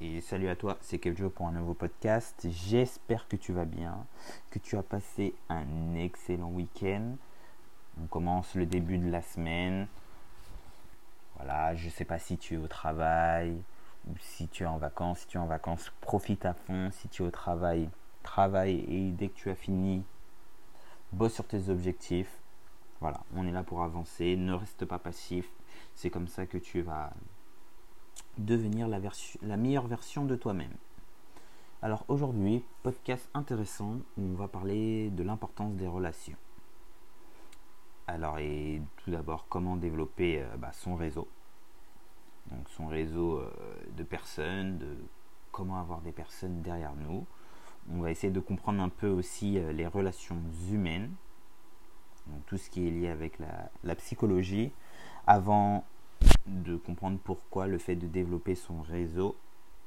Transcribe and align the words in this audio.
et 0.00 0.20
salut 0.20 0.48
à 0.48 0.56
toi, 0.56 0.76
c'est 0.82 0.98
Kevjo 0.98 1.30
pour 1.30 1.46
un 1.46 1.52
nouveau 1.52 1.72
podcast. 1.72 2.46
J'espère 2.50 3.26
que 3.28 3.36
tu 3.36 3.52
vas 3.52 3.64
bien, 3.64 4.06
que 4.50 4.58
tu 4.58 4.76
as 4.76 4.82
passé 4.82 5.34
un 5.48 5.94
excellent 5.94 6.50
week-end. 6.50 7.16
On 8.02 8.06
commence 8.06 8.54
le 8.54 8.66
début 8.66 8.98
de 8.98 9.10
la 9.10 9.22
semaine. 9.22 9.86
Voilà, 11.36 11.74
je 11.74 11.86
ne 11.86 11.90
sais 11.90 12.04
pas 12.04 12.18
si 12.18 12.36
tu 12.36 12.54
es 12.54 12.56
au 12.58 12.68
travail 12.68 13.56
ou 14.06 14.12
si 14.20 14.48
tu 14.48 14.64
es 14.64 14.66
en 14.66 14.76
vacances. 14.76 15.20
Si 15.20 15.28
tu 15.28 15.38
es 15.38 15.40
en 15.40 15.46
vacances, 15.46 15.90
profite 16.02 16.44
à 16.44 16.52
fond. 16.52 16.90
Si 16.92 17.08
tu 17.08 17.22
es 17.22 17.26
au 17.26 17.30
travail, 17.30 17.88
travaille 18.22 18.84
et 18.88 19.10
dès 19.12 19.28
que 19.28 19.36
tu 19.36 19.50
as 19.50 19.54
fini, 19.54 20.04
bosse 21.12 21.34
sur 21.34 21.46
tes 21.46 21.70
objectifs. 21.70 22.40
Voilà, 23.00 23.20
on 23.34 23.46
est 23.46 23.52
là 23.52 23.62
pour 23.62 23.82
avancer. 23.82 24.36
Ne 24.36 24.52
reste 24.52 24.84
pas 24.84 24.98
passif. 24.98 25.48
C'est 25.94 26.10
comme 26.10 26.28
ça 26.28 26.44
que 26.44 26.58
tu 26.58 26.82
vas 26.82 27.12
devenir 28.38 28.88
la, 28.88 29.56
meilleure 29.56 29.86
version 29.86 30.24
de 30.24 30.36
toi-même. 30.36 30.74
Alors 31.82 32.04
aujourd'hui, 32.08 32.64
podcast 32.82 33.28
intéressant 33.34 33.96
où 34.16 34.22
on 34.22 34.34
va 34.34 34.48
parler 34.48 35.10
de 35.10 35.22
l'importance 35.22 35.74
des 35.74 35.86
relations. 35.86 36.36
Alors 38.06 38.38
et 38.38 38.80
tout 38.98 39.10
d'abord, 39.10 39.46
comment 39.48 39.76
développer 39.76 40.42
euh, 40.42 40.56
bah, 40.58 40.72
son 40.72 40.96
réseau. 40.96 41.28
Donc 42.50 42.68
son 42.70 42.86
réseau 42.86 43.38
euh, 43.38 43.50
de 43.96 44.02
personnes, 44.04 44.78
de 44.78 44.96
comment 45.50 45.80
avoir 45.80 46.00
des 46.00 46.12
personnes 46.12 46.62
derrière 46.62 46.94
nous. 46.94 47.26
On 47.90 48.00
va 48.00 48.10
essayer 48.10 48.32
de 48.32 48.40
comprendre 48.40 48.82
un 48.82 48.88
peu 48.88 49.08
aussi 49.08 49.58
euh, 49.58 49.72
les 49.72 49.86
relations 49.86 50.38
humaines, 50.70 51.12
donc 52.26 52.44
tout 52.46 52.56
ce 52.56 52.70
qui 52.70 52.86
est 52.86 52.90
lié 52.90 53.08
avec 53.08 53.38
la, 53.38 53.70
la 53.84 53.94
psychologie, 53.94 54.72
avant 55.26 55.84
de 56.46 56.76
comprendre 56.76 57.18
pourquoi 57.22 57.66
le 57.66 57.78
fait 57.78 57.96
de 57.96 58.06
développer 58.06 58.54
son 58.54 58.80
réseau 58.82 59.36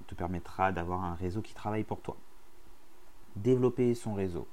te 0.07 0.15
permettra 0.15 0.71
d'avoir 0.71 1.03
un 1.03 1.15
réseau 1.15 1.41
qui 1.41 1.53
travaille 1.53 1.83
pour 1.83 2.01
toi. 2.01 2.17
Développer 3.35 3.93
son 3.93 4.13
réseau. 4.13 4.47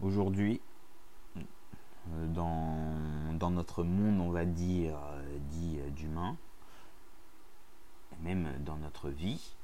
Aujourd'hui, 0.00 0.60
euh, 2.10 2.26
dans, 2.28 3.50
notre 3.50 3.84
monde, 3.84 4.20
on 4.20 4.30
va 4.30 4.44
dire, 4.44 4.96
euh, 4.96 5.38
dit 5.50 5.78
euh, 5.78 5.90
d'humain, 5.90 6.36
même 8.22 8.48
dans 8.64 8.76
notre 8.76 9.10
vie, 9.10 9.54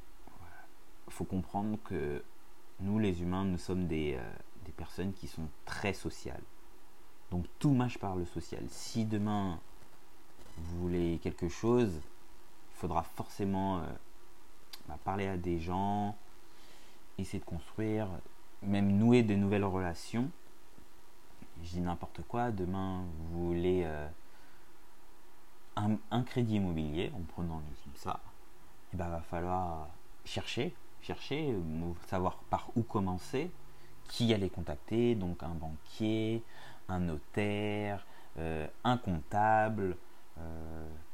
il 1.06 1.12
faut 1.12 1.24
comprendre 1.24 1.78
que 1.84 2.22
nous, 2.80 2.98
les 2.98 3.22
humains, 3.22 3.44
nous 3.44 3.58
sommes 3.58 3.86
des, 3.86 4.18
des 4.66 4.72
personnes 4.72 5.12
qui 5.12 5.26
sont 5.26 5.48
très 5.64 5.92
sociales. 5.92 6.42
Donc 7.30 7.46
tout 7.58 7.72
marche 7.72 7.98
par 7.98 8.16
le 8.16 8.24
social. 8.24 8.62
Si 8.68 9.04
demain 9.04 9.60
vous 10.58 10.80
voulez 10.80 11.18
quelque 11.22 11.48
chose, 11.48 11.92
il 11.94 12.76
faudra 12.76 13.02
forcément 13.02 13.78
euh, 13.78 13.82
bah, 14.88 14.98
parler 15.04 15.26
à 15.26 15.36
des 15.36 15.58
gens, 15.58 16.16
essayer 17.18 17.40
de 17.40 17.44
construire, 17.44 18.08
même 18.62 18.96
nouer 18.96 19.22
de 19.22 19.34
nouvelles 19.34 19.64
relations. 19.64 20.30
Je 21.62 21.70
dis 21.70 21.80
n'importe 21.80 22.20
quoi, 22.28 22.50
demain 22.50 23.02
vous 23.30 23.48
voulez 23.48 23.82
euh, 23.84 24.08
un, 26.10 26.22
crédit 26.22 26.56
immobilier, 26.56 27.12
en 27.14 27.22
prenant 27.32 27.62
ça, 27.94 28.20
il 28.92 28.94
eh 28.94 28.96
ben, 28.96 29.08
va 29.08 29.20
falloir 29.20 29.88
chercher, 30.24 30.74
chercher, 31.02 31.54
savoir 32.06 32.36
par 32.50 32.68
où 32.76 32.82
commencer, 32.82 33.50
qui 34.08 34.32
aller 34.32 34.48
contacter, 34.48 35.14
donc 35.14 35.42
un 35.42 35.54
banquier, 35.54 36.42
un 36.88 37.00
notaire, 37.00 38.06
euh, 38.38 38.66
un 38.84 38.96
comptable, 38.96 39.96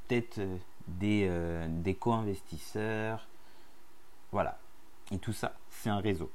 peut-être 0.06 0.38
euh, 0.38 0.56
des, 0.88 1.26
euh, 1.28 1.66
des 1.68 1.94
co-investisseurs. 1.94 3.26
Voilà. 4.32 4.58
Et 5.10 5.18
tout 5.18 5.32
ça, 5.32 5.54
c'est 5.70 5.90
un 5.90 6.00
réseau. 6.00 6.30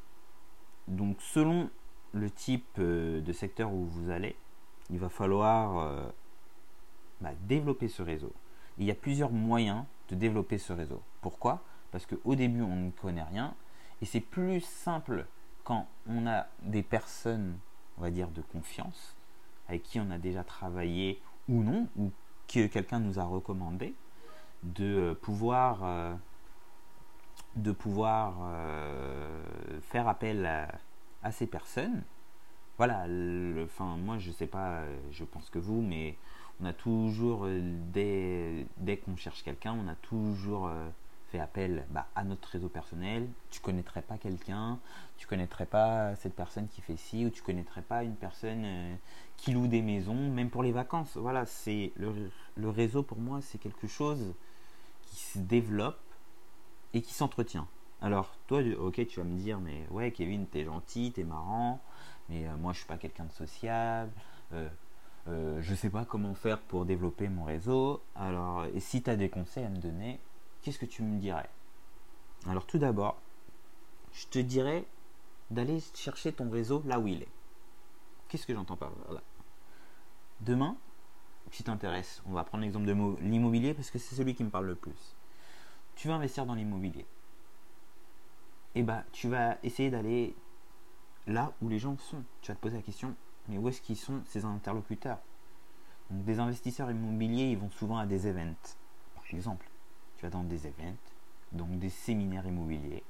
Donc 0.88 1.22
selon 1.22 1.70
le 2.14 2.30
type 2.32 2.80
de 2.80 3.34
secteur 3.34 3.72
où 3.72 3.86
vous 3.86 4.10
allez, 4.10 4.36
il 4.90 4.98
va 4.98 5.10
falloir 5.10 6.12
bah, 7.22 7.32
développer 7.42 7.88
ce 7.88 8.02
réseau. 8.02 8.34
il 8.80 8.86
y 8.86 8.92
a 8.92 8.96
plusieurs 8.96 9.32
moyens 9.32 9.84
de 10.10 10.16
développer 10.16 10.58
ce 10.58 10.74
réseau. 10.74 11.02
Pourquoi? 11.22 11.62
Parce 11.92 12.06
qu'au 12.06 12.36
début, 12.36 12.62
on 12.62 12.76
ne 12.76 12.92
connaît 12.92 13.24
rien. 13.24 13.54
Et 14.02 14.06
c'est 14.06 14.22
plus 14.22 14.62
simple 14.62 15.26
quand 15.64 15.88
on 16.08 16.26
a 16.28 16.48
des 16.62 16.84
personnes, 16.84 17.58
on 17.98 18.02
va 18.02 18.12
dire, 18.12 18.30
de 18.30 18.42
confiance, 18.42 19.16
avec 19.68 19.84
qui 19.84 20.00
on 20.00 20.10
a 20.10 20.18
déjà 20.18 20.44
travaillé 20.44 21.22
ou 21.48 21.64
non, 21.64 21.88
ou 21.98 22.12
que 22.50 22.68
quelqu'un 22.68 23.00
nous 23.00 23.20
a 23.20 23.24
recommandé, 23.24 23.94
de 24.64 24.84
euh, 24.84 25.14
pouvoir, 25.14 25.80
euh, 25.84 26.14
de 27.56 27.72
pouvoir 27.72 28.36
euh, 28.42 29.42
faire 29.82 30.08
appel 30.08 30.46
à, 31.24 31.32
ces 31.32 31.48
personnes. 31.48 32.02
Voilà, 32.78 33.06
enfin, 33.64 33.98
moi 33.98 34.18
je 34.18 34.32
sais 34.32 34.48
pas, 34.48 34.84
je 35.12 35.26
pense 35.26 35.50
que 35.50 35.60
vous, 35.60 35.82
mais 35.82 36.18
on 36.62 36.66
a 36.66 36.74
toujours, 36.74 37.46
dès, 37.92 38.66
dès 38.78 38.98
qu'on 38.98 39.18
cherche 39.18 39.44
quelqu'un, 39.44 39.74
on 39.74 39.88
a 39.90 39.96
toujours 39.96 40.72
fait 41.30 41.40
appel 41.40 41.86
bah, 41.92 42.08
à 42.16 42.24
notre 42.24 42.50
réseau 42.50 42.70
personnel. 42.70 43.28
Tu 43.50 43.60
connaîtrais 43.60 44.02
pas 44.02 44.18
quelqu'un, 44.18 44.80
tu 45.18 45.28
connaîtrais 45.28 45.66
pas 45.66 46.16
cette 46.16 46.36
personne 46.36 46.68
qui 46.68 46.82
fait 46.82 46.98
ci, 46.98 47.26
ou 47.26 47.30
tu 47.30 47.42
connaîtrais 47.42 47.82
pas 47.82 48.04
une 48.04 48.16
personne 48.16 48.64
euh, 48.66 48.96
qui 49.38 49.52
loue 49.52 49.68
des 49.68 49.82
maisons, 49.82 50.30
même 50.30 50.50
pour 50.50 50.64
les 50.64 50.72
vacances. 50.72 51.18
Voilà, 51.18 51.46
c'est 51.46 51.92
le, 51.96 52.70
réseau 52.70 53.04
pour 53.04 53.20
moi, 53.20 53.40
c'est 53.42 53.58
quelque 53.58 53.88
chose 53.88 54.34
qui 55.04 55.18
se 55.18 55.40
développe 55.40 56.00
et 56.94 57.02
qui 57.02 57.14
s'entretient. 57.14 57.68
Alors, 58.02 58.36
toi, 58.48 58.62
ok, 58.80 59.06
tu 59.08 59.20
vas 59.20 59.26
me 59.26 59.38
dire, 59.38 59.60
mais 59.60 59.86
ouais, 59.92 60.12
Kevin, 60.12 60.48
t'es 60.48 60.64
gentil, 60.64 61.12
t'es 61.12 61.24
marrant, 61.24 61.82
mais 62.30 62.48
euh, 62.48 62.56
moi, 62.58 62.74
je 62.74 62.80
suis 62.80 62.88
pas 62.88 62.98
quelqu'un 62.98 63.26
de 63.26 63.32
sociable. 63.32 64.12
Euh, 65.28 65.62
je 65.62 65.76
sais 65.76 65.90
pas 65.90 66.06
comment 66.06 66.34
faire 66.34 66.60
pour 66.60 66.86
développer 66.86 67.28
mon 67.28 67.44
réseau. 67.44 68.02
Alors, 68.16 68.66
et 68.74 68.80
si 68.80 69.04
tu 69.04 69.10
as 69.10 69.16
des 69.16 69.30
conseils 69.30 69.66
à 69.66 69.70
me 69.70 69.78
donner, 69.78 70.20
qu'est-ce 70.62 70.80
que 70.80 70.86
tu 70.86 71.04
me 71.04 71.20
dirais? 71.20 71.50
Alors 72.48 72.66
tout 72.66 72.78
d'abord, 72.78 73.22
je 74.14 74.28
te 74.28 74.40
dirais 74.40 74.86
d'aller 75.52 75.80
chercher 75.94 76.34
ton 76.34 76.50
réseau 76.50 76.82
là 76.86 77.00
où 77.00 77.08
il 77.08 77.22
est. 77.22 77.32
Qu'est-ce 78.28 78.46
que 78.46 78.54
j'entends 78.54 78.78
par 78.78 78.92
là? 79.12 79.22
Demain, 80.42 80.78
si 81.52 81.64
t'intéresses, 81.64 82.22
on 82.26 82.34
va 82.34 82.44
prendre 82.44 82.64
l'exemple 82.64 82.86
de 82.86 82.94
l'immobilier 83.22 83.74
parce 83.74 83.92
que 83.92 84.00
c'est 84.00 84.16
celui 84.16 84.36
qui 84.36 84.44
me 84.44 84.50
parle 84.50 84.68
le 84.68 84.76
plus. 84.76 85.16
Tu 85.96 86.08
vas 86.08 86.16
investir 86.16 86.46
dans 86.46 86.54
l'immobilier. 86.54 87.06
Et 88.76 88.82
eh 88.82 88.84
bah, 88.84 89.04
tu 89.12 89.28
vas 89.28 89.58
essayer 89.64 89.90
d'aller 89.90 90.36
là 91.26 91.54
où 91.62 91.70
les 91.70 91.80
gens 91.80 91.98
sont. 91.98 92.24
Tu 92.42 92.52
vas 92.52 92.56
te 92.56 92.62
poser 92.62 92.78
la 92.78 92.84
question, 92.84 93.16
mais 93.48 93.58
où 93.58 93.68
est-ce 93.68 93.82
qu'ils 93.82 93.98
sont 93.98 94.22
ces 94.26 94.46
interlocuteurs? 94.46 95.18
Donc, 96.12 96.24
des 96.24 96.40
investisseurs 96.40 96.92
immobiliers, 96.92 97.52
ils 97.52 97.58
vont 97.58 97.72
souvent 97.72 97.98
à 97.98 98.06
des 98.06 98.28
events, 98.28 98.78
par 99.16 99.24
exemple 99.32 99.69
tu 100.20 100.26
vas 100.26 100.30
dans 100.30 100.44
des 100.44 100.68
events, 100.68 100.98
donc 101.54 101.80
des 101.80 101.90
séminaires 101.90 102.46
immobiliers, 102.46 103.04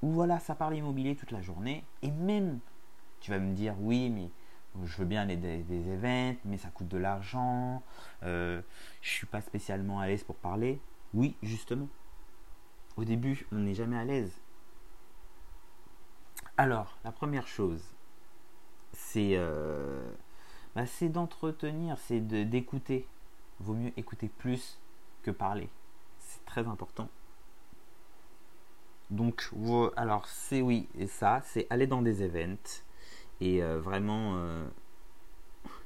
où 0.00 0.12
voilà, 0.12 0.38
ça 0.38 0.54
parle 0.54 0.76
immobilier 0.76 1.16
toute 1.16 1.32
la 1.32 1.42
journée, 1.42 1.84
et 2.02 2.12
même, 2.12 2.60
tu 3.18 3.32
vas 3.32 3.40
me 3.40 3.52
dire, 3.52 3.74
oui, 3.80 4.08
mais 4.08 4.30
je 4.84 4.96
veux 4.98 5.04
bien 5.04 5.22
aller 5.22 5.36
des, 5.36 5.58
des 5.64 6.36
mais 6.44 6.56
ça 6.56 6.68
coûte 6.68 6.86
de 6.86 6.98
l'argent, 6.98 7.82
euh, 8.22 8.62
je 9.02 9.08
suis 9.10 9.26
pas 9.26 9.40
spécialement 9.40 9.98
à 9.98 10.06
l'aise 10.06 10.22
pour 10.22 10.36
parler. 10.36 10.80
Oui, 11.14 11.34
justement. 11.42 11.88
Au 12.96 13.04
début, 13.04 13.46
on 13.50 13.56
n'est 13.56 13.74
jamais 13.74 13.98
à 13.98 14.04
l'aise. 14.04 14.40
Alors, 16.56 16.96
la 17.02 17.10
première 17.10 17.48
chose, 17.48 17.82
c'est 18.92 19.32
euh, 19.32 20.08
bah, 20.76 20.84
d'entretenir, 21.08 21.98
c'est 21.98 22.20
d'écouter. 22.20 23.08
Vaut 23.58 23.74
mieux 23.74 23.92
écouter 23.96 24.28
plus 24.28 24.78
que 25.22 25.32
parler 25.32 25.68
très 26.48 26.66
important. 26.66 27.08
Donc, 29.10 29.50
alors 29.96 30.26
c'est 30.26 30.60
oui, 30.60 30.88
et 30.98 31.06
ça, 31.06 31.40
c'est 31.44 31.66
aller 31.70 31.86
dans 31.86 32.02
des 32.02 32.22
events 32.22 32.82
et 33.40 33.62
euh, 33.62 33.80
vraiment 33.80 34.34
euh, 34.36 34.66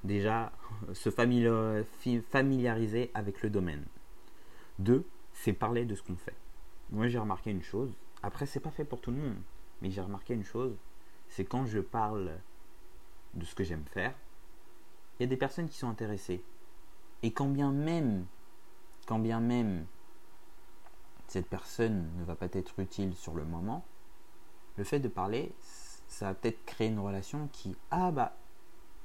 déjà 0.02 0.50
se 0.94 1.10
familiariser 1.10 3.10
avec 3.14 3.42
le 3.42 3.50
domaine. 3.50 3.84
Deux, 4.78 5.04
c'est 5.32 5.52
parler 5.52 5.84
de 5.84 5.94
ce 5.94 6.02
qu'on 6.02 6.16
fait. 6.16 6.34
Moi, 6.90 7.08
j'ai 7.08 7.18
remarqué 7.18 7.50
une 7.50 7.62
chose. 7.62 7.94
Après, 8.22 8.46
c'est 8.46 8.60
pas 8.60 8.70
fait 8.70 8.84
pour 8.84 9.00
tout 9.00 9.10
le 9.10 9.18
monde, 9.18 9.36
mais 9.80 9.90
j'ai 9.90 10.00
remarqué 10.00 10.34
une 10.34 10.44
chose. 10.44 10.76
C'est 11.28 11.44
quand 11.44 11.66
je 11.66 11.80
parle 11.80 12.32
de 13.34 13.44
ce 13.44 13.54
que 13.54 13.64
j'aime 13.64 13.84
faire, 13.92 14.14
il 15.18 15.22
y 15.22 15.26
a 15.26 15.28
des 15.28 15.36
personnes 15.36 15.68
qui 15.68 15.78
sont 15.78 15.88
intéressées. 15.88 16.42
Et 17.22 17.32
quand 17.32 17.48
bien 17.48 17.70
même, 17.70 18.26
quand 19.06 19.20
bien 19.20 19.40
même 19.40 19.86
cette 21.32 21.48
personne 21.48 22.08
ne 22.18 22.24
va 22.24 22.36
pas 22.36 22.46
être 22.52 22.78
utile 22.80 23.14
sur 23.14 23.34
le 23.34 23.44
moment, 23.44 23.84
le 24.76 24.84
fait 24.84 25.00
de 25.00 25.08
parler, 25.08 25.52
ça 26.08 26.26
va 26.26 26.34
peut-être 26.34 26.64
créer 26.66 26.88
une 26.88 26.98
relation 27.00 27.48
qui, 27.52 27.76
ah 27.90 28.10
bah, 28.12 28.34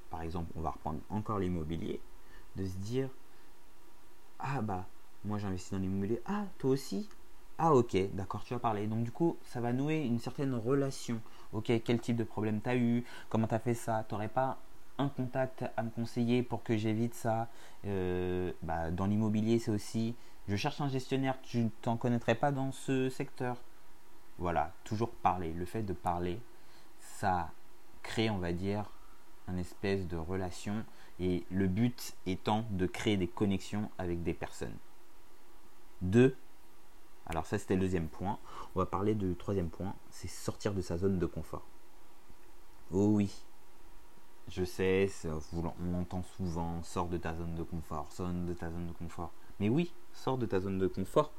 par 0.10 0.22
exemple, 0.24 0.52
on 0.56 0.62
va 0.62 0.72
reprendre 0.72 1.02
encore 1.10 1.40
l'immobilier, 1.40 2.02
de 2.58 2.66
se 2.66 2.78
dire, 2.78 3.10
ah 4.40 4.62
bah, 4.62 4.86
moi 5.26 5.38
j'investis 5.40 5.72
dans 5.72 5.80
l'immobilier, 5.80 6.22
ah 6.26 6.46
toi 6.58 6.72
aussi, 6.72 7.10
Ah 7.62 7.76
ok, 7.76 7.98
d'accord, 8.16 8.46
tu 8.46 8.56
vas 8.56 8.62
parler. 8.62 8.88
Donc 8.88 9.04
du 9.04 9.12
coup, 9.12 9.38
ça 9.44 9.62
va 9.62 9.74
nouer 9.74 10.06
une 10.06 10.20
certaine 10.22 10.56
relation. 10.56 11.22
Ok, 11.54 11.74
quel 11.86 12.00
type 12.02 12.18
de 12.18 12.24
problème 12.26 12.62
tu 12.64 12.70
as 12.70 12.78
eu? 12.78 13.06
Comment 13.30 13.50
tu 13.50 13.56
as 13.56 13.60
fait 13.60 13.76
ça? 13.76 14.06
Tu 14.10 14.16
n'aurais 14.16 14.30
pas 14.30 14.60
un 15.00 15.10
contact 15.10 15.66
à 15.78 15.84
me 15.84 15.92
conseiller 15.92 16.44
pour 16.44 16.64
que 16.64 16.78
j'évite 16.78 17.16
ça? 17.16 17.50
Euh, 17.86 18.54
bah, 18.64 18.92
Dans 18.94 19.08
l'immobilier, 19.08 19.60
c'est 19.60 19.72
aussi, 19.74 20.16
je 20.48 20.56
cherche 20.56 20.80
un 20.82 20.88
gestionnaire, 20.88 21.38
tu 21.42 21.60
ne 21.60 21.70
t'en 21.82 21.98
connaîtrais 21.98 22.36
pas 22.36 22.52
dans 22.52 22.72
ce 22.72 23.10
secteur. 23.10 23.58
Voilà, 24.38 24.74
toujours 24.84 25.12
parler. 25.12 25.52
Le 25.54 25.66
fait 25.66 25.84
de 25.84 25.94
parler, 25.94 26.40
ça 27.00 27.52
crée, 28.04 28.30
on 28.30 28.38
va 28.38 28.54
dire, 28.54 28.90
un 29.48 29.58
espèce 29.58 30.08
de 30.08 30.18
relation. 30.18 30.86
Et 31.20 31.46
le 31.50 31.68
but 31.68 32.16
étant 32.26 32.66
de 32.70 32.86
créer 32.86 33.18
des 33.18 33.28
connexions 33.28 33.90
avec 33.98 34.24
des 34.24 34.34
personnes. 34.34 34.78
Deux, 36.02 36.36
alors 37.26 37.46
ça 37.46 37.58
c'était 37.58 37.74
le 37.76 37.82
deuxième 37.82 38.08
point. 38.08 38.40
On 38.76 38.80
va 38.80 38.86
parler 38.86 39.16
du 39.16 39.36
troisième 39.36 39.70
point, 39.70 39.96
c'est 40.12 40.28
sortir 40.28 40.74
de 40.74 40.82
sa 40.82 40.98
zone 40.98 41.18
de 41.18 41.26
confort. 41.26 41.66
Oh 42.92 43.08
oui, 43.08 43.34
je 44.48 44.64
sais, 44.64 45.10
on 45.54 45.94
entend 45.96 46.24
souvent, 46.24 46.82
sors 46.84 47.08
de 47.08 47.18
ta 47.18 47.34
zone 47.36 47.56
de 47.56 47.64
confort, 47.64 48.12
sors 48.12 48.30
de 48.30 48.54
ta 48.54 48.70
zone 48.70 48.88
de 48.88 48.94
confort. 48.94 49.32
Mais 49.60 49.70
oui, 49.70 49.92
sors 50.18 50.38
de 50.38 50.46
ta 50.46 50.60
zone 50.60 50.78
de 50.78 50.88
confort. 50.88 51.32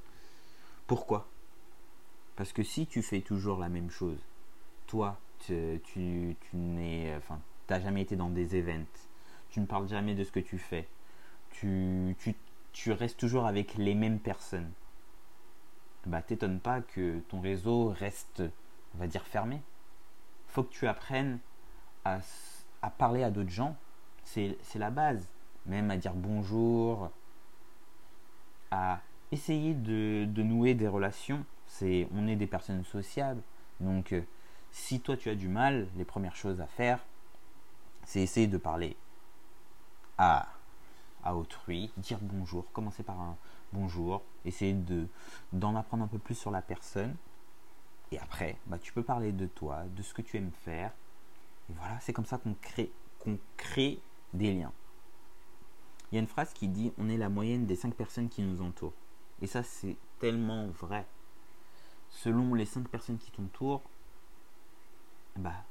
Pourquoi? 0.86 1.28
Parce 2.36 2.52
que 2.52 2.62
si 2.62 2.86
tu 2.86 3.02
fais 3.02 3.20
toujours 3.20 3.58
la 3.58 3.68
même 3.68 3.90
chose, 3.90 4.18
toi, 4.86 5.18
tu, 5.40 5.80
tu, 5.82 6.36
n'es, 6.54 7.14
enfin, 7.16 7.40
t'as 7.66 7.80
jamais 7.80 8.02
été 8.02 8.16
dans 8.16 8.30
des 8.30 8.56
events, 8.56 8.86
tu 9.50 9.60
ne 9.60 9.66
parles 9.66 9.88
jamais 9.88 10.14
de 10.14 10.24
ce 10.24 10.32
que 10.32 10.40
tu 10.40 10.58
fais, 10.58 10.88
tu, 11.50 12.14
restes 12.86 13.18
toujours 13.18 13.46
avec 13.46 13.74
les 13.74 13.94
mêmes 13.94 14.20
personnes. 14.20 14.70
Bah, 16.06 16.22
t'étonne 16.22 16.60
pas 16.60 16.80
que 16.80 17.18
ton 17.28 17.40
réseau 17.40 17.88
reste, 17.88 18.42
on 18.94 18.98
va 18.98 19.08
dire, 19.08 19.26
fermé. 19.26 19.60
Faut 20.46 20.62
que 20.62 20.72
tu 20.72 20.86
apprennes 20.86 21.40
à 22.04 22.20
parler 22.96 23.24
à 23.24 23.30
d'autres 23.30 23.50
gens. 23.50 23.76
C'est 24.24 24.56
la 24.76 24.90
base. 24.90 25.28
Même 25.66 25.90
à 25.90 25.96
dire 25.98 26.14
bonjour, 26.14 27.10
à 28.70 29.00
essayer 29.32 29.74
de, 29.74 30.26
nouer 30.42 30.74
des 30.74 30.88
relations. 30.88 31.44
C'est, 31.66 32.08
on 32.14 32.26
est 32.26 32.36
des 32.36 32.46
personnes 32.46 32.84
sociables. 32.84 33.42
Donc, 33.80 34.12
euh, 34.12 34.22
si 34.70 35.00
toi 35.00 35.16
tu 35.16 35.30
as 35.30 35.34
du 35.34 35.48
mal, 35.48 35.88
les 35.96 36.04
premières 36.04 36.36
choses 36.36 36.60
à 36.60 36.66
faire, 36.66 37.00
c'est 38.04 38.20
essayer 38.20 38.46
de 38.46 38.58
parler 38.58 38.96
à, 40.16 40.48
à 41.22 41.36
autrui, 41.36 41.92
dire 41.96 42.18
bonjour, 42.22 42.70
commencer 42.72 43.02
par 43.02 43.20
un 43.20 43.36
bonjour, 43.72 44.22
essayer 44.44 44.72
de, 44.72 45.06
d'en 45.52 45.76
apprendre 45.76 46.04
un 46.04 46.08
peu 46.08 46.18
plus 46.18 46.34
sur 46.34 46.50
la 46.50 46.62
personne. 46.62 47.14
Et 48.10 48.18
après, 48.18 48.56
bah, 48.66 48.78
tu 48.78 48.92
peux 48.92 49.02
parler 49.02 49.32
de 49.32 49.46
toi, 49.46 49.84
de 49.94 50.02
ce 50.02 50.14
que 50.14 50.22
tu 50.22 50.36
aimes 50.36 50.52
faire. 50.64 50.90
Et 51.70 51.74
voilà, 51.74 51.98
c'est 52.00 52.12
comme 52.12 52.24
ça 52.24 52.38
qu'on 52.38 52.54
crée, 52.54 52.90
qu'on 53.18 53.38
crée 53.56 53.98
des 54.32 54.54
liens. 54.54 54.72
Il 56.10 56.14
y 56.14 56.18
a 56.18 56.20
une 56.20 56.28
phrase 56.28 56.52
qui 56.52 56.68
dit 56.68 56.92
on 56.98 57.08
est 57.08 57.16
la 57.16 57.28
moyenne 57.28 57.66
des 57.66 57.76
cinq 57.76 57.94
personnes 57.94 58.28
qui 58.28 58.42
nous 58.42 58.62
entourent. 58.62 58.94
Et 59.42 59.46
ça, 59.46 59.62
c'est 59.62 59.96
tellement 60.18 60.66
vrai. 60.68 61.06
Selon 62.10 62.54
les 62.54 62.64
cinq 62.64 62.88
personnes 62.88 63.18
qui 63.18 63.30
t'entourent, 63.30 63.82
bah, 65.36 65.64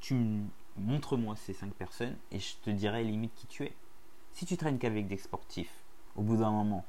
tu 0.00 0.42
montre-moi 0.76 1.36
ces 1.36 1.52
cinq 1.52 1.72
personnes 1.74 2.16
et 2.30 2.38
je 2.38 2.56
te 2.62 2.70
dirai 2.70 3.04
limite 3.04 3.34
qui 3.34 3.46
tu 3.46 3.64
es. 3.64 3.74
Si 4.32 4.46
tu 4.46 4.56
traînes 4.56 4.78
qu'avec 4.78 5.06
des 5.06 5.16
sportifs, 5.16 5.74
au 6.16 6.22
bout 6.22 6.36
d'un 6.36 6.50
moment, 6.50 6.84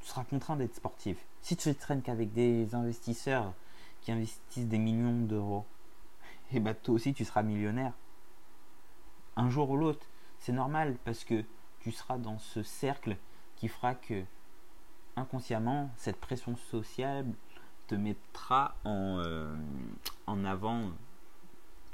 tu 0.00 0.08
seras 0.08 0.24
contraint 0.24 0.56
d'être 0.56 0.74
sportif. 0.74 1.18
Si 1.42 1.56
tu 1.56 1.74
traînes 1.74 2.02
qu'avec 2.02 2.32
des 2.32 2.74
investisseurs 2.74 3.52
qui 4.00 4.12
investissent 4.12 4.66
des 4.66 4.78
millions 4.78 5.20
d'euros, 5.26 5.66
et 6.52 6.56
eh 6.56 6.60
bah 6.60 6.74
toi 6.74 6.94
aussi 6.94 7.14
tu 7.14 7.24
seras 7.24 7.42
millionnaire. 7.42 7.92
Un 9.36 9.50
jour 9.50 9.70
ou 9.70 9.76
l'autre, 9.76 10.06
c'est 10.38 10.52
normal 10.52 10.96
parce 11.04 11.24
que 11.24 11.44
tu 11.80 11.92
seras 11.92 12.18
dans 12.18 12.38
ce 12.38 12.62
cercle 12.62 13.16
qui 13.56 13.68
fera 13.68 13.94
que 13.94 14.24
inconsciemment 15.16 15.90
cette 15.96 16.20
pression 16.20 16.56
sociale 16.56 17.26
te 17.86 17.94
mettra 17.94 18.74
en, 18.84 19.18
euh, 19.18 19.54
en 20.26 20.44
avant 20.44 20.90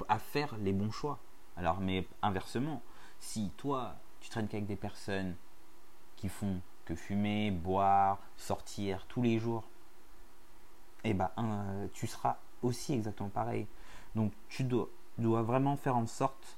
à 0.07 0.19
faire 0.19 0.55
les 0.57 0.73
bons 0.73 0.91
choix. 0.91 1.19
Alors, 1.55 1.79
mais 1.79 2.07
inversement, 2.21 2.81
si 3.19 3.49
toi, 3.57 3.95
tu 4.19 4.29
traînes 4.29 4.47
qu'avec 4.47 4.67
des 4.67 4.75
personnes 4.75 5.35
qui 6.15 6.29
font 6.29 6.61
que 6.85 6.95
fumer, 6.95 7.51
boire, 7.51 8.19
sortir 8.37 9.05
tous 9.07 9.21
les 9.21 9.39
jours, 9.39 9.63
eh 11.03 11.13
ben, 11.13 11.29
tu 11.93 12.07
seras 12.07 12.37
aussi 12.61 12.93
exactement 12.93 13.29
pareil. 13.29 13.67
Donc, 14.15 14.33
tu 14.49 14.63
dois 14.63 15.41
vraiment 15.41 15.75
faire 15.75 15.95
en 15.95 16.07
sorte 16.07 16.57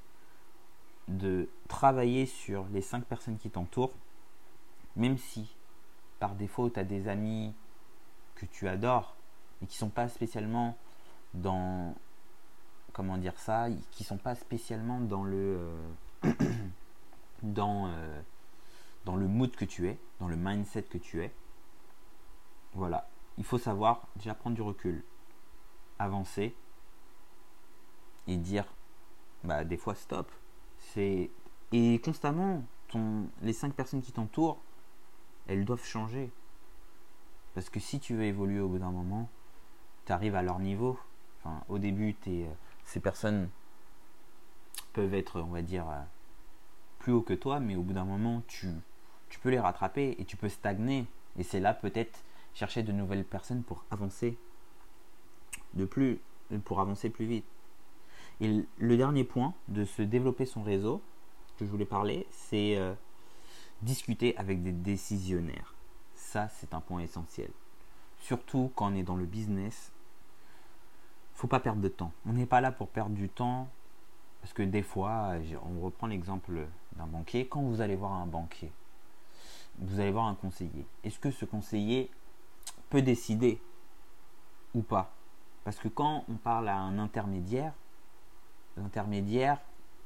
de 1.10 1.50
travailler 1.68 2.26
sur 2.26 2.66
les 2.72 2.82
cinq 2.82 3.04
personnes 3.04 3.38
qui 3.38 3.50
t'entourent, 3.50 3.94
même 4.96 5.18
si 5.18 5.56
par 6.20 6.36
défaut 6.36 6.70
tu 6.70 6.80
as 6.80 6.84
des 6.84 7.08
amis 7.08 7.54
que 8.36 8.46
tu 8.46 8.68
adores 8.68 9.16
et 9.62 9.66
qui 9.66 9.76
sont 9.76 9.90
pas 9.90 10.08
spécialement 10.08 10.78
dans 11.34 11.96
comment 12.94 13.18
dire 13.18 13.38
ça, 13.40 13.68
qui 13.92 14.04
sont 14.04 14.18
pas 14.18 14.36
spécialement 14.36 15.00
dans 15.00 15.24
le 15.24 15.60
euh, 16.24 16.32
euh, 17.58 18.22
dans 19.06 19.16
le 19.16 19.28
mood 19.28 19.56
que 19.56 19.66
tu 19.66 19.88
es, 19.88 19.98
dans 20.20 20.28
le 20.28 20.36
mindset 20.36 20.84
que 20.84 20.98
tu 20.98 21.24
es. 21.24 21.34
Voilà, 22.74 23.10
il 23.38 23.44
faut 23.44 23.58
savoir 23.58 24.08
déjà 24.16 24.36
prendre 24.36 24.56
du 24.56 24.62
recul, 24.62 25.04
avancer 25.98 26.56
et 28.28 28.38
dire 28.38 28.66
bah 29.44 29.64
des 29.64 29.78
fois 29.78 29.96
stop. 29.96 30.30
C'est 30.94 31.30
et 31.72 32.00
constamment 32.00 32.64
ton 32.88 33.28
les 33.42 33.54
cinq 33.54 33.74
personnes 33.74 34.02
qui 34.02 34.12
t'entourent, 34.12 34.60
elles 35.48 35.66
doivent 35.66 35.86
changer. 35.86 36.32
Parce 37.54 37.70
que 37.70 37.80
si 37.80 38.00
tu 38.00 38.16
veux 38.16 38.24
évoluer 38.24 38.60
au 38.60 38.70
bout 38.70 38.80
d'un 38.80 38.92
moment, 38.92 39.30
tu 40.06 40.12
arrives 40.12 40.36
à 40.36 40.42
leur 40.42 40.60
niveau. 40.60 41.00
Au 41.68 41.80
début, 41.80 42.16
euh, 42.28 42.46
ces 42.84 43.00
personnes 43.00 43.50
peuvent 44.94 45.14
être, 45.14 45.42
on 45.42 45.48
va 45.48 45.62
dire, 45.62 45.90
euh, 45.90 46.02
plus 47.00 47.12
haut 47.12 47.22
que 47.22 47.34
toi, 47.34 47.60
mais 47.60 47.76
au 47.76 47.82
bout 47.82 47.94
d'un 47.94 48.06
moment, 48.06 48.44
tu, 48.48 48.68
tu 49.30 49.40
peux 49.40 49.50
les 49.50 49.60
rattraper 49.60 50.16
et 50.20 50.26
tu 50.26 50.38
peux 50.38 50.50
stagner. 50.50 51.08
Et 51.38 51.44
c'est 51.44 51.60
là 51.60 51.74
peut-être 51.74 52.24
chercher 52.54 52.84
de 52.84 52.92
nouvelles 52.92 53.24
personnes 53.24 53.64
pour 53.64 53.84
avancer 53.90 54.38
de 55.74 55.86
plus, 55.86 56.20
pour 56.66 56.80
avancer 56.82 57.10
plus 57.10 57.26
vite. 57.26 57.46
Et 58.42 58.66
le 58.78 58.98
dernier 58.98 59.24
point 59.24 59.54
de 59.68 59.86
se 59.86 60.02
développer 60.02 60.46
son 60.46 60.64
réseau 60.64 61.02
que 61.58 61.66
je 61.66 61.70
voulais 61.70 61.86
parler, 61.86 62.26
c'est 62.32 62.78
euh, 62.78 62.94
discuter 63.82 64.36
avec 64.38 64.64
des 64.64 64.72
décisionnaires. 64.72 65.76
Ça, 66.16 66.48
c'est 66.50 66.74
un 66.74 66.80
point 66.80 67.02
essentiel. 67.02 67.52
Surtout 68.20 68.72
quand 68.76 68.92
on 68.92 68.96
est 68.96 69.04
dans 69.04 69.16
le 69.16 69.26
business, 69.26 69.92
faut 71.34 71.48
pas 71.48 71.60
perdre 71.60 71.82
de 71.82 71.88
temps. 71.88 72.12
On 72.26 72.34
n'est 72.34 72.46
pas 72.46 72.62
là 72.62 72.72
pour 72.72 72.90
perdre 72.90 73.16
du 73.16 73.30
temps 73.30 73.70
parce 74.42 74.54
que 74.54 74.64
des 74.64 74.84
fois, 74.84 75.34
on 75.64 75.82
reprend 75.82 76.08
l'exemple 76.08 76.68
d'un 76.96 77.08
banquier. 77.08 77.48
Quand 77.48 77.62
vous 77.62 77.82
allez 77.82 77.96
voir 77.96 78.14
un 78.14 78.26
banquier, 78.26 78.72
vous 79.80 80.00
allez 80.00 80.12
voir 80.12 80.26
un 80.26 80.36
conseiller. 80.36 80.86
Est-ce 81.04 81.20
que 81.20 81.32
ce 81.32 81.46
conseiller 81.46 82.10
peut 82.90 83.02
décider 83.02 83.62
ou 84.74 84.82
pas? 84.82 85.12
Parce 85.64 85.78
que 85.78 85.88
quand 85.88 86.26
on 86.30 86.36
parle 86.36 86.70
à 86.70 86.78
un 86.78 87.00
intermédiaire, 87.00 87.74
l'intermédiaire 88.78 89.60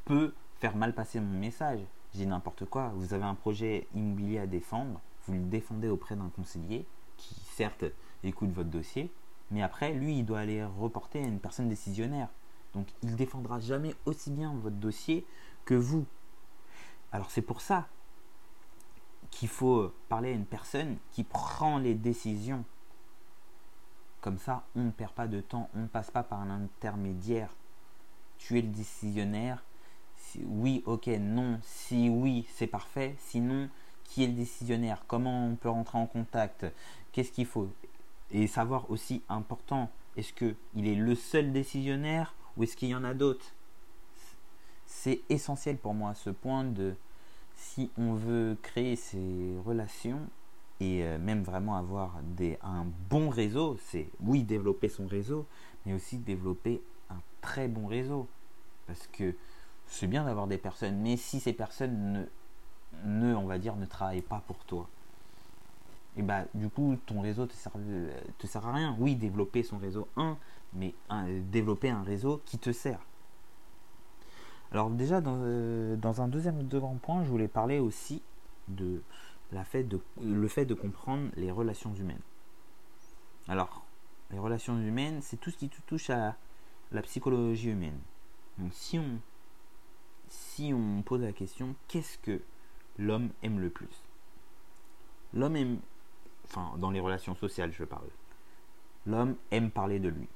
peut 0.05 0.33
faire 0.59 0.75
mal 0.75 0.93
passer 0.93 1.19
mon 1.19 1.37
message. 1.37 1.79
J'ai 2.13 2.25
n'importe 2.25 2.65
quoi. 2.65 2.91
Vous 2.95 3.13
avez 3.13 3.23
un 3.23 3.35
projet 3.35 3.87
immobilier 3.95 4.39
à 4.39 4.47
défendre, 4.47 5.01
vous 5.27 5.33
le 5.33 5.39
défendez 5.39 5.89
auprès 5.89 6.15
d'un 6.15 6.29
conseiller 6.29 6.85
qui 7.17 7.35
certes 7.35 7.85
écoute 8.23 8.51
votre 8.51 8.69
dossier, 8.69 9.11
mais 9.51 9.61
après, 9.61 9.93
lui, 9.93 10.19
il 10.19 10.25
doit 10.25 10.39
aller 10.39 10.63
reporter 10.63 11.23
à 11.23 11.27
une 11.27 11.39
personne 11.39 11.69
décisionnaire. 11.69 12.29
Donc, 12.73 12.87
il 13.03 13.15
défendra 13.15 13.59
jamais 13.59 13.93
aussi 14.05 14.31
bien 14.31 14.53
votre 14.55 14.77
dossier 14.77 15.25
que 15.65 15.75
vous. 15.75 16.05
Alors, 17.11 17.29
c'est 17.29 17.41
pour 17.41 17.61
ça 17.61 17.87
qu'il 19.29 19.49
faut 19.49 19.93
parler 20.09 20.29
à 20.29 20.33
une 20.33 20.45
personne 20.45 20.97
qui 21.11 21.23
prend 21.23 21.77
les 21.77 21.93
décisions. 21.93 22.63
Comme 24.21 24.37
ça, 24.37 24.63
on 24.75 24.85
ne 24.85 24.91
perd 24.91 25.11
pas 25.11 25.27
de 25.27 25.41
temps, 25.41 25.69
on 25.75 25.81
ne 25.81 25.87
passe 25.87 26.09
pas 26.09 26.23
par 26.23 26.39
un 26.39 26.49
intermédiaire. 26.49 27.55
Tu 28.45 28.59
es 28.59 28.61
le 28.61 28.67
décisionnaire. 28.67 29.63
oui, 30.45 30.83
ok, 30.85 31.07
non. 31.17 31.59
Si 31.63 32.09
oui, 32.09 32.45
c'est 32.53 32.67
parfait. 32.67 33.15
Sinon, 33.17 33.69
qui 34.03 34.25
est 34.25 34.27
le 34.27 34.33
décisionnaire 34.33 35.05
Comment 35.07 35.47
on 35.47 35.55
peut 35.55 35.69
rentrer 35.69 35.97
en 35.97 36.07
contact 36.07 36.65
Qu'est-ce 37.13 37.31
qu'il 37.31 37.45
faut? 37.45 37.69
Et 38.31 38.47
savoir 38.47 38.91
aussi 38.91 39.21
important, 39.29 39.89
est-ce 40.17 40.33
qu'il 40.33 40.55
est 40.75 40.95
le 40.95 41.15
seul 41.15 41.53
décisionnaire 41.53 42.35
ou 42.57 42.63
est-ce 42.63 42.75
qu'il 42.75 42.89
y 42.89 42.95
en 42.95 43.05
a 43.05 43.13
d'autres? 43.13 43.53
C'est 44.85 45.21
essentiel 45.29 45.77
pour 45.77 45.93
moi 45.93 46.13
ce 46.13 46.29
point 46.29 46.65
de 46.65 46.95
si 47.55 47.91
on 47.97 48.13
veut 48.13 48.57
créer 48.61 48.97
ces 48.97 49.55
relations 49.65 50.19
et 50.81 51.05
euh, 51.05 51.17
même 51.17 51.43
vraiment 51.43 51.77
avoir 51.77 52.19
des, 52.23 52.57
un 52.61 52.85
bon 53.09 53.29
réseau, 53.29 53.77
c'est 53.85 54.09
oui 54.19 54.43
développer 54.43 54.89
son 54.89 55.07
réseau, 55.07 55.45
mais 55.85 55.93
aussi 55.93 56.17
développer 56.17 56.81
très 57.43 57.67
bon 57.67 57.85
réseau. 57.85 58.27
Parce 58.87 59.07
que 59.07 59.35
c'est 59.85 60.07
bien 60.07 60.25
d'avoir 60.25 60.47
des 60.47 60.57
personnes, 60.57 60.97
mais 60.97 61.17
si 61.17 61.39
ces 61.39 61.53
personnes 61.53 62.27
ne, 63.03 63.29
ne, 63.29 63.35
on 63.35 63.45
va 63.45 63.59
dire, 63.59 63.75
ne 63.75 63.85
travaillent 63.85 64.21
pas 64.21 64.41
pour 64.47 64.57
toi, 64.65 64.89
et 66.15 66.21
bah 66.21 66.45
du 66.53 66.69
coup 66.69 66.95
ton 67.05 67.21
réseau 67.21 67.47
te 67.47 67.53
sert, 67.53 67.71
te 68.39 68.47
sert 68.47 68.65
à 68.65 68.73
rien. 68.73 68.95
Oui, 68.99 69.15
développer 69.15 69.63
son 69.63 69.77
réseau, 69.77 70.07
un, 70.15 70.37
mais 70.73 70.95
développer 71.51 71.89
un 71.89 72.03
réseau 72.03 72.41
qui 72.45 72.57
te 72.57 72.71
sert. 72.71 72.99
Alors 74.71 74.89
déjà, 74.89 75.21
dans, 75.21 75.37
euh, 75.41 75.95
dans 75.95 76.21
un 76.21 76.27
deuxième 76.27 76.67
grand 76.67 76.95
point, 76.95 77.23
je 77.23 77.29
voulais 77.29 77.47
parler 77.47 77.79
aussi 77.79 78.21
de, 78.67 79.01
la 79.51 79.63
fait 79.63 79.87
le 80.21 80.47
fait 80.47 80.65
de 80.65 80.73
comprendre 80.73 81.29
les 81.35 81.51
relations 81.51 81.93
humaines. 81.93 82.21
Alors, 83.47 83.85
les 84.31 84.39
relations 84.39 84.77
humaines, 84.79 85.19
c'est 85.21 85.37
tout 85.37 85.51
ce 85.51 85.57
qui 85.57 85.69
touche 85.69 86.09
à 86.09 86.35
la 86.93 87.01
psychologie 87.01 87.71
humaine. 87.71 87.99
Donc 88.57 88.71
si 88.73 88.99
on, 88.99 89.19
si 90.27 90.73
on 90.73 91.01
pose 91.01 91.21
la 91.21 91.33
question, 91.33 91.75
qu'est-ce 91.87 92.17
que 92.19 92.41
l'homme 92.97 93.29
aime 93.41 93.59
le 93.59 93.69
plus? 93.69 94.03
L'homme 95.33 95.55
aime, 95.55 95.79
enfin 96.45 96.73
dans 96.77 96.91
les 96.91 96.99
relations 96.99 97.35
sociales 97.35 97.73
je 97.73 97.83
parle, 97.83 98.07
l'homme 99.05 99.35
aime 99.51 99.71
parler 99.71 99.99
de 99.99 100.09
lui. 100.09 100.27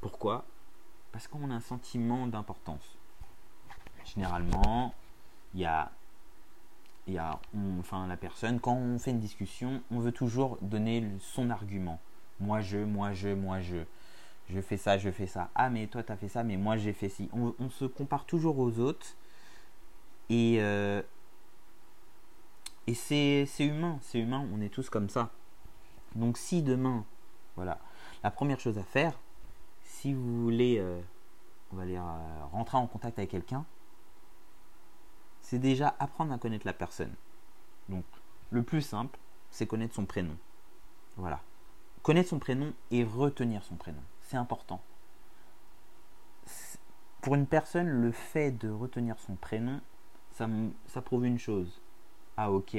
Pourquoi? 0.00 0.44
Parce 1.12 1.26
qu'on 1.26 1.50
a 1.50 1.54
un 1.54 1.60
sentiment 1.60 2.26
d'importance. 2.26 2.96
Généralement, 4.04 4.94
il 5.54 5.60
y 5.60 5.66
a, 5.66 5.90
y 7.08 7.18
a 7.18 7.40
enfin, 7.78 8.06
la 8.06 8.16
personne, 8.16 8.60
quand 8.60 8.74
on 8.74 8.98
fait 8.98 9.10
une 9.10 9.18
discussion, 9.18 9.82
on 9.90 9.98
veut 9.98 10.12
toujours 10.12 10.58
donner 10.62 11.04
son 11.20 11.50
argument. 11.50 12.00
Moi 12.40 12.60
je, 12.60 12.78
moi 12.78 13.12
je, 13.12 13.28
moi 13.30 13.60
je. 13.60 13.78
Je 14.50 14.60
fais 14.60 14.76
ça, 14.76 14.98
je 14.98 15.10
fais 15.10 15.26
ça. 15.26 15.50
Ah 15.54 15.68
mais 15.70 15.86
toi 15.86 16.02
tu 16.02 16.12
as 16.12 16.16
fait 16.16 16.28
ça, 16.28 16.42
mais 16.42 16.56
moi 16.56 16.76
j'ai 16.76 16.92
fait 16.92 17.08
ci. 17.08 17.28
On, 17.32 17.70
se 17.70 17.84
compare 17.84 18.24
toujours 18.24 18.58
aux 18.58 18.78
autres. 18.78 19.06
Et, 20.30 20.56
euh, 20.60 21.02
et 22.86 22.94
c'est 22.94 23.46
humain, 23.60 23.98
c'est 24.02 24.18
humain, 24.18 24.46
on 24.52 24.60
est 24.60 24.68
tous 24.68 24.88
comme 24.90 25.08
ça. 25.08 25.30
Donc 26.14 26.38
si 26.38 26.62
demain, 26.62 27.04
voilà, 27.56 27.78
la 28.22 28.30
première 28.30 28.60
chose 28.60 28.78
à 28.78 28.82
faire, 28.82 29.18
si 29.84 30.14
vous 30.14 30.42
voulez, 30.42 30.78
euh, 30.78 31.00
on 31.72 31.76
va 31.76 31.84
dire, 31.84 32.04
euh, 32.04 32.44
rentrer 32.52 32.78
en 32.78 32.86
contact 32.86 33.18
avec 33.18 33.30
quelqu'un, 33.30 33.64
c'est 35.40 35.58
déjà 35.58 35.94
apprendre 35.98 36.32
à 36.32 36.38
connaître 36.38 36.66
la 36.66 36.72
personne. 36.72 37.12
Donc, 37.88 38.04
le 38.50 38.62
plus 38.62 38.82
simple, 38.82 39.18
c'est 39.50 39.66
connaître 39.66 39.94
son 39.94 40.04
prénom. 40.04 40.36
Voilà. 41.16 41.40
Connaître 42.02 42.28
son 42.28 42.38
prénom 42.38 42.72
et 42.90 43.02
retenir 43.02 43.64
son 43.64 43.76
prénom. 43.76 44.02
C'est 44.28 44.36
important. 44.36 44.82
Pour 47.22 47.34
une 47.34 47.46
personne, 47.46 47.88
le 47.88 48.12
fait 48.12 48.50
de 48.50 48.68
retenir 48.68 49.18
son 49.20 49.36
prénom, 49.36 49.80
ça, 50.32 50.46
ça 50.86 51.00
prouve 51.00 51.24
une 51.24 51.38
chose. 51.38 51.80
Ah 52.36 52.52
ok, 52.52 52.76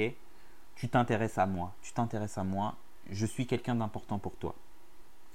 tu 0.76 0.88
t'intéresses 0.88 1.38
à 1.38 1.46
moi, 1.46 1.74
tu 1.82 1.92
t'intéresses 1.92 2.38
à 2.38 2.44
moi, 2.44 2.76
je 3.10 3.26
suis 3.26 3.48
quelqu'un 3.48 3.74
d'important 3.74 4.20
pour 4.20 4.36
toi. 4.36 4.54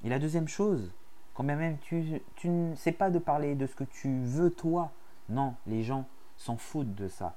Et 0.06 0.10
la 0.10 0.18
deuxième 0.18 0.48
chose, 0.48 0.90
quand 1.34 1.44
même 1.44 1.78
tu, 1.80 2.22
tu 2.36 2.48
ne 2.48 2.76
sais 2.76 2.94
pas 2.94 3.10
de 3.10 3.20
parler 3.20 3.56
de 3.56 3.68
ce 3.68 3.76
que 3.76 3.84
tu 3.84 4.24
veux 4.24 4.52
toi. 4.52 4.94
Non, 5.28 5.56
les 5.68 5.84
gens 5.84 6.08
s'en 6.38 6.56
foutent 6.56 6.96
de 6.96 7.10
ça. 7.10 7.36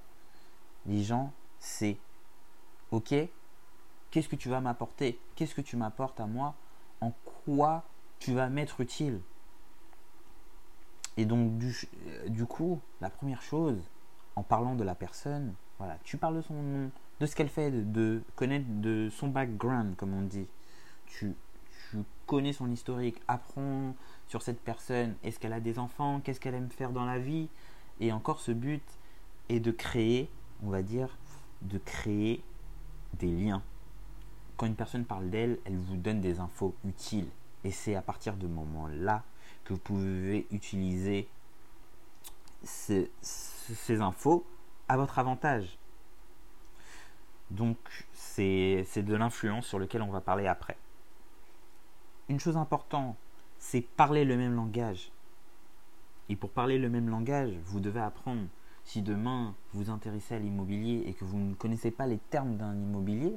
Les 0.87 1.02
gens, 1.02 1.32
c'est 1.58 1.99
ok, 2.92 3.12
qu'est-ce 4.12 4.28
que 4.28 4.37
tu 4.37 4.49
vas 4.49 4.61
m'apporter? 4.61 5.20
Qu'est-ce 5.35 5.56
que 5.56 5.62
tu 5.62 5.76
m'apportes 5.76 6.20
à 6.20 6.26
moi? 6.26 6.54
En 7.00 7.12
quoi 7.44 7.82
tu 8.18 8.34
vas 8.34 8.48
m'être 8.48 8.80
utile 8.80 9.20
Et 11.16 11.25
donc, 11.25 11.58
du, 11.58 11.75
du, 12.28 12.46
coup, 12.46 12.80
la 13.00 13.10
première 13.10 13.42
chose, 13.42 13.80
en 14.37 14.42
parlant 14.42 14.75
de 14.75 14.84
la 14.84 14.94
personne, 14.94 15.54
voilà, 15.78 15.98
tu 16.04 16.16
parles 16.16 16.37
de 16.37 16.42
son 16.42 16.54
nom, 16.54 16.90
de 17.20 17.26
ce 17.26 17.34
qu'elle 17.34 17.48
fait, 17.48 17.70
de, 17.70 17.82
de 17.82 18.22
connaître 18.37 18.66
de 18.68 19.08
son 19.10 19.28
background, 19.28 19.96
comme 19.96 20.14
on 20.14 20.22
dit. 20.22 20.46
Tu, 21.06 21.34
tu 21.90 21.98
connais 22.26 22.52
son 22.52 22.70
historique, 22.70 23.20
apprends 23.28 23.94
sur 24.26 24.42
cette 24.42 24.60
personne, 24.60 25.16
est-ce 25.22 25.38
qu'elle 25.38 25.52
a 25.52 25.60
des 25.60 25.78
enfants, 25.78 26.20
qu'est-ce 26.20 26.40
qu'elle 26.40 26.54
aime 26.54 26.70
faire 26.70 26.92
dans 26.92 27.06
la 27.06 27.18
vie. 27.18 27.48
Et 28.00 28.12
encore 28.12 28.40
ce 28.40 28.52
but 28.52 28.84
est 29.48 29.60
de 29.60 29.70
créer, 29.70 30.30
on 30.62 30.70
va 30.70 30.82
dire, 30.82 31.16
de 31.62 31.78
créer 31.78 32.42
des 33.14 33.30
liens. 33.30 33.62
Quand 34.56 34.66
une 34.66 34.75
personne 34.75 35.04
parle 35.04 35.30
d'elle, 35.30 35.58
elle 35.64 35.78
vous 35.78 35.96
donne 35.96 36.20
des 36.20 36.40
infos 36.40 36.75
utiles. 36.84 37.28
Et 37.64 37.70
c'est 37.70 37.94
à 37.94 38.02
partir 38.02 38.36
de 38.36 38.46
moment-là 38.46 39.22
que 39.64 39.74
vous 39.74 39.80
pouvez 39.80 40.46
utiliser 40.50 41.28
ces, 42.62 43.10
ces 43.20 44.00
infos 44.00 44.46
à 44.88 44.96
votre 44.96 45.18
avantage. 45.18 45.78
Donc 47.50 47.76
c'est 48.12 48.84
de 48.96 49.14
l'influence 49.14 49.66
sur 49.66 49.78
lequel 49.78 50.02
on 50.02 50.10
va 50.10 50.20
parler 50.20 50.46
après 50.46 50.76
une 52.28 52.38
chose 52.38 52.56
importante, 52.56 53.16
c'est 53.58 53.80
parler 53.80 54.24
le 54.24 54.36
même 54.36 54.54
langage. 54.54 55.10
Et 56.28 56.36
pour 56.36 56.50
parler 56.50 56.78
le 56.78 56.90
même 56.90 57.08
langage, 57.08 57.52
vous 57.64 57.80
devez 57.80 58.00
apprendre. 58.00 58.46
Si 58.84 59.02
demain 59.02 59.54
vous 59.72 59.84
vous 59.84 59.90
intéressez 59.90 60.34
à 60.34 60.38
l'immobilier 60.38 61.04
et 61.06 61.14
que 61.14 61.24
vous 61.24 61.38
ne 61.38 61.54
connaissez 61.54 61.90
pas 61.90 62.06
les 62.06 62.18
termes 62.18 62.56
d'un 62.56 62.74
immobilier, 62.74 63.34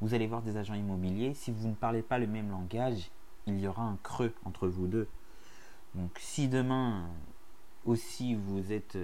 vous 0.00 0.14
allez 0.14 0.26
voir 0.26 0.42
des 0.42 0.56
agents 0.56 0.74
immobiliers. 0.74 1.34
Si 1.34 1.50
vous 1.50 1.68
ne 1.68 1.74
parlez 1.74 2.02
pas 2.02 2.18
le 2.18 2.26
même 2.26 2.50
langage, 2.50 3.10
il 3.46 3.60
y 3.60 3.66
aura 3.66 3.82
un 3.82 3.98
creux 4.02 4.34
entre 4.44 4.68
vous 4.68 4.86
deux. 4.86 5.08
Donc 5.94 6.10
si 6.18 6.48
demain 6.48 7.08
aussi 7.84 8.34
vous 8.34 8.72
êtes 8.72 8.98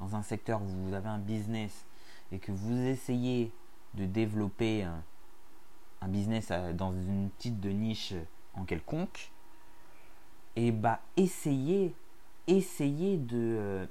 dans 0.00 0.16
un 0.16 0.22
secteur 0.22 0.60
où 0.62 0.66
vous 0.66 0.94
avez 0.94 1.08
un 1.08 1.18
business 1.18 1.86
et 2.32 2.38
que 2.38 2.52
vous 2.52 2.76
essayez 2.76 3.52
de 3.94 4.06
développer 4.06 4.82
un, 4.82 5.02
business 6.08 6.52
dans 6.74 6.92
une 6.92 7.30
petite 7.30 7.64
niche 7.64 8.12
en 8.52 8.64
quelconque, 8.64 9.32
et 10.54 10.70
bah 10.70 11.00
essayez, 11.16 11.94
essayez 12.46 13.16
de... 13.16 13.56
Euh, 13.58 13.86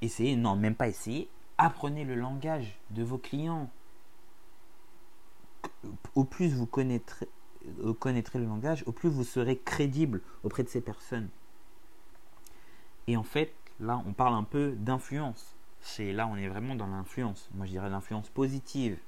essayez, 0.00 0.34
non, 0.34 0.56
même 0.56 0.74
pas 0.74 0.88
essayer, 0.88 1.28
apprenez 1.58 2.04
le 2.04 2.14
langage 2.14 2.78
de 2.88 3.02
vos 3.02 3.18
clients. 3.18 3.68
Au 6.14 6.24
plus 6.24 6.54
vous 6.54 6.64
connaîtrez, 6.64 7.28
connaîtrez 7.98 8.38
le 8.38 8.46
langage, 8.46 8.84
au 8.86 8.92
plus 8.92 9.08
vous 9.08 9.24
serez 9.24 9.58
crédible 9.58 10.20
auprès 10.44 10.62
de 10.62 10.68
ces 10.68 10.80
personnes. 10.80 11.28
Et 13.06 13.16
en 13.16 13.22
fait, 13.22 13.52
là, 13.80 14.02
on 14.06 14.12
parle 14.12 14.34
un 14.34 14.44
peu 14.44 14.72
d'influence. 14.72 15.54
C'est 15.80 16.12
là, 16.12 16.28
on 16.28 16.36
est 16.36 16.48
vraiment 16.48 16.74
dans 16.74 16.86
l'influence. 16.86 17.48
Moi, 17.54 17.66
je 17.66 17.72
dirais 17.72 17.90
l'influence 17.90 18.28
positive. 18.28 18.98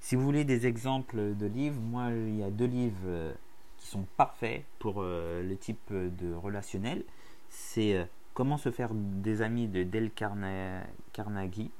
Si 0.00 0.16
vous 0.16 0.22
voulez 0.22 0.44
des 0.44 0.66
exemples 0.66 1.34
de 1.34 1.46
livres, 1.46 1.80
moi 1.80 2.10
il 2.12 2.36
y 2.36 2.42
a 2.42 2.50
deux 2.50 2.66
livres 2.66 2.96
euh, 3.06 3.34
qui 3.78 3.88
sont 3.88 4.06
parfaits 4.16 4.64
pour 4.78 4.96
euh, 4.98 5.42
le 5.42 5.56
type 5.56 5.92
de 5.92 6.32
relationnel. 6.34 7.04
C'est 7.50 7.94
euh, 7.96 8.04
Comment 8.38 8.56
se 8.56 8.70
faire 8.70 8.90
des 8.94 9.42
amis 9.42 9.66
de 9.66 9.82
Dale 9.82 10.12
Carnegie 10.12 11.72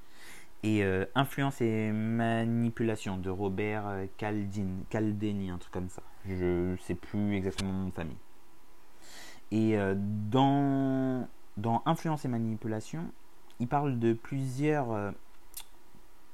et 0.62 0.82
Influence 1.14 1.60
et 1.60 1.92
manipulation 1.92 3.16
de 3.16 3.30
Robert 3.30 4.06
Caldini, 4.16 5.50
un 5.50 5.58
truc 5.58 5.72
comme 5.72 5.88
ça. 5.88 6.02
Je 6.26 6.72
ne 6.72 6.76
sais 6.78 6.94
plus 6.94 7.36
exactement 7.36 7.72
mon 7.72 7.90
famille. 7.90 8.16
Et 9.50 9.76
dans, 10.30 11.28
dans 11.56 11.82
Influence 11.86 12.24
et 12.24 12.28
manipulation, 12.28 13.04
il 13.60 13.68
parle 13.68 13.98
de 13.98 14.12
plusieurs, 14.12 15.12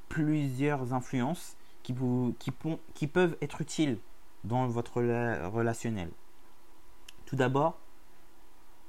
plusieurs 0.09 0.93
influences 0.93 1.57
qui, 1.83 1.93
vous, 1.93 2.35
qui, 2.39 2.51
qui 2.95 3.07
peuvent 3.07 3.37
être 3.41 3.61
utiles 3.61 3.99
dans 4.45 4.67
votre 4.67 5.03
relationnel. 5.03 6.11
Tout 7.27 7.37
d'abord, 7.37 7.79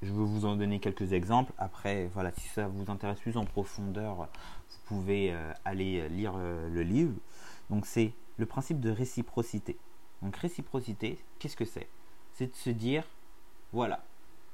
je 0.02 0.08
vais 0.08 0.24
vous 0.24 0.46
en 0.46 0.56
donner 0.56 0.80
quelques 0.80 1.14
exemples. 1.14 1.52
Après, 1.58 2.08
voilà, 2.14 2.32
si 2.32 2.48
ça 2.50 2.68
vous 2.68 2.92
intéresse 2.92 3.20
plus 3.20 3.38
en 3.38 3.46
profondeur, 3.46 4.28
vous 4.70 4.80
pouvez 4.86 5.32
euh, 5.32 5.54
aller 5.64 6.08
lire 6.10 6.34
euh, 6.38 6.70
le 6.70 6.84
livre. 6.84 7.14
Donc, 7.70 7.86
c'est 7.86 8.14
le 8.38 8.46
principe 8.46 8.80
de 8.80 8.90
réciprocité. 8.90 9.78
Donc, 10.22 10.36
réciprocité, 10.38 11.20
qu'est-ce 11.40 11.58
que 11.58 11.66
c'est? 11.66 11.88
C'est 12.34 12.48
de 12.48 12.56
se 12.56 12.70
dire, 12.70 13.04
voilà, 13.74 14.04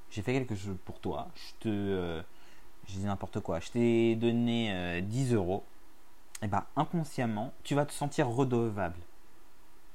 j'ai 0.09 0.21
fait 0.21 0.33
quelque 0.33 0.55
chose 0.55 0.75
pour 0.85 0.99
toi, 0.99 1.29
je 1.35 1.53
te, 1.59 1.69
euh, 1.69 2.21
je 2.87 2.93
dis 2.93 3.05
n'importe 3.05 3.39
quoi, 3.39 3.59
je 3.59 3.71
t'ai 3.71 4.15
donné 4.15 5.01
10 5.01 5.33
euros, 5.33 5.63
et 6.41 6.45
eh 6.45 6.47
ben, 6.47 6.65
inconsciemment, 6.75 7.53
tu 7.63 7.75
vas 7.75 7.85
te 7.85 7.93
sentir 7.93 8.27
redevable. 8.27 8.99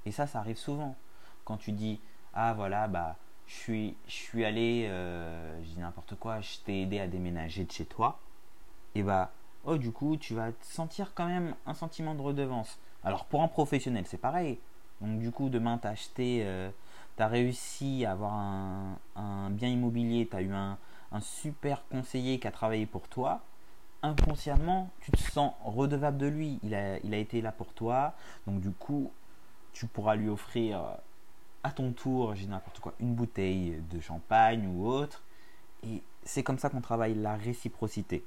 Et 0.05 0.13
ça, 0.13 0.29
ça 0.29 0.39
arrive 0.39 0.57
souvent. 0.57 0.95
Quand 1.45 1.57
tu 1.57 1.73
dis, 1.73 2.01
ah 2.35 2.55
voilà, 2.55 2.87
bah, 2.87 3.17
je 3.47 3.55
suis, 3.55 3.97
je 4.07 4.13
suis 4.13 4.45
allé, 4.45 4.87
euh, 4.89 5.63
je 5.63 5.71
dis 5.71 5.81
n'importe 5.81 6.17
quoi, 6.17 6.41
je 6.41 6.59
t'ai 6.65 6.83
aidé 6.83 6.99
à 6.99 7.07
déménager 7.07 7.65
de 7.65 7.73
chez 7.73 7.85
toi, 7.85 8.19
et 8.95 9.03
bah, 9.03 9.31
oh, 9.65 9.77
du 9.77 9.93
coup, 9.93 10.17
tu 10.17 10.35
vas 10.35 10.51
sentir 10.63 11.13
quand 11.15 11.27
même 11.27 11.55
un 11.67 11.75
sentiment 11.75 12.15
de 12.15 12.23
redevance. 12.23 12.79
Alors 13.05 13.27
pour 13.27 13.43
un 13.43 13.49
professionnel, 13.49 14.05
c'est 14.07 14.17
pareil. 14.17 14.59
Donc 15.01 15.21
du 15.21 15.31
coup, 15.31 15.49
demain, 15.49 15.79
tu 15.79 15.87
as 15.87 15.91
acheté, 15.91 16.43
euh, 16.45 16.71
tu 17.17 17.23
as 17.23 17.29
réussi 17.29 18.05
à 18.05 18.13
avoir 18.13 18.33
un, 18.33 19.51
bien 19.51 19.69
immobilier, 19.69 20.27
tu 20.29 20.37
as 20.37 20.43
eu 20.43 20.53
un, 20.53 20.79
super 21.21 21.83
conseiller 21.89 22.39
qui 22.39 22.47
a 22.47 22.51
travaillé 22.51 22.85
pour 22.87 23.09
toi. 23.09 23.43
Inconsciemment, 24.03 24.91
tu 25.01 25.13
te 25.13 25.19
sens 25.19 25.53
redevable 25.65 26.19
de 26.19 26.27
lui. 26.27 26.59
Il 26.63 26.75
a, 26.75 26.99
il 26.99 27.15
a 27.15 27.19
été 27.19 27.41
là 27.41 27.53
pour 27.53 27.73
toi. 27.73 28.15
Donc 28.47 28.61
du 28.61 28.71
coup, 28.71 29.13
tu 29.73 29.87
pourras 29.87 30.17
lui 30.17 30.29
offrir 30.29 30.83
à 31.67 31.71
ton 31.73 31.93
tour, 31.93 32.35
j'ai 32.37 32.47
n'importe 32.47 32.79
quoi, 32.79 32.95
une 33.01 33.15
bouteille 33.15 33.83
de 33.91 34.01
champagne 34.01 34.69
ou 34.69 34.87
autre. 34.87 35.23
Et 35.83 36.03
c'est 36.25 36.43
comme 36.43 36.59
ça 36.59 36.71
qu'on 36.71 36.81
travaille 36.81 37.15
la 37.15 37.35
réciprocité. 37.35 38.25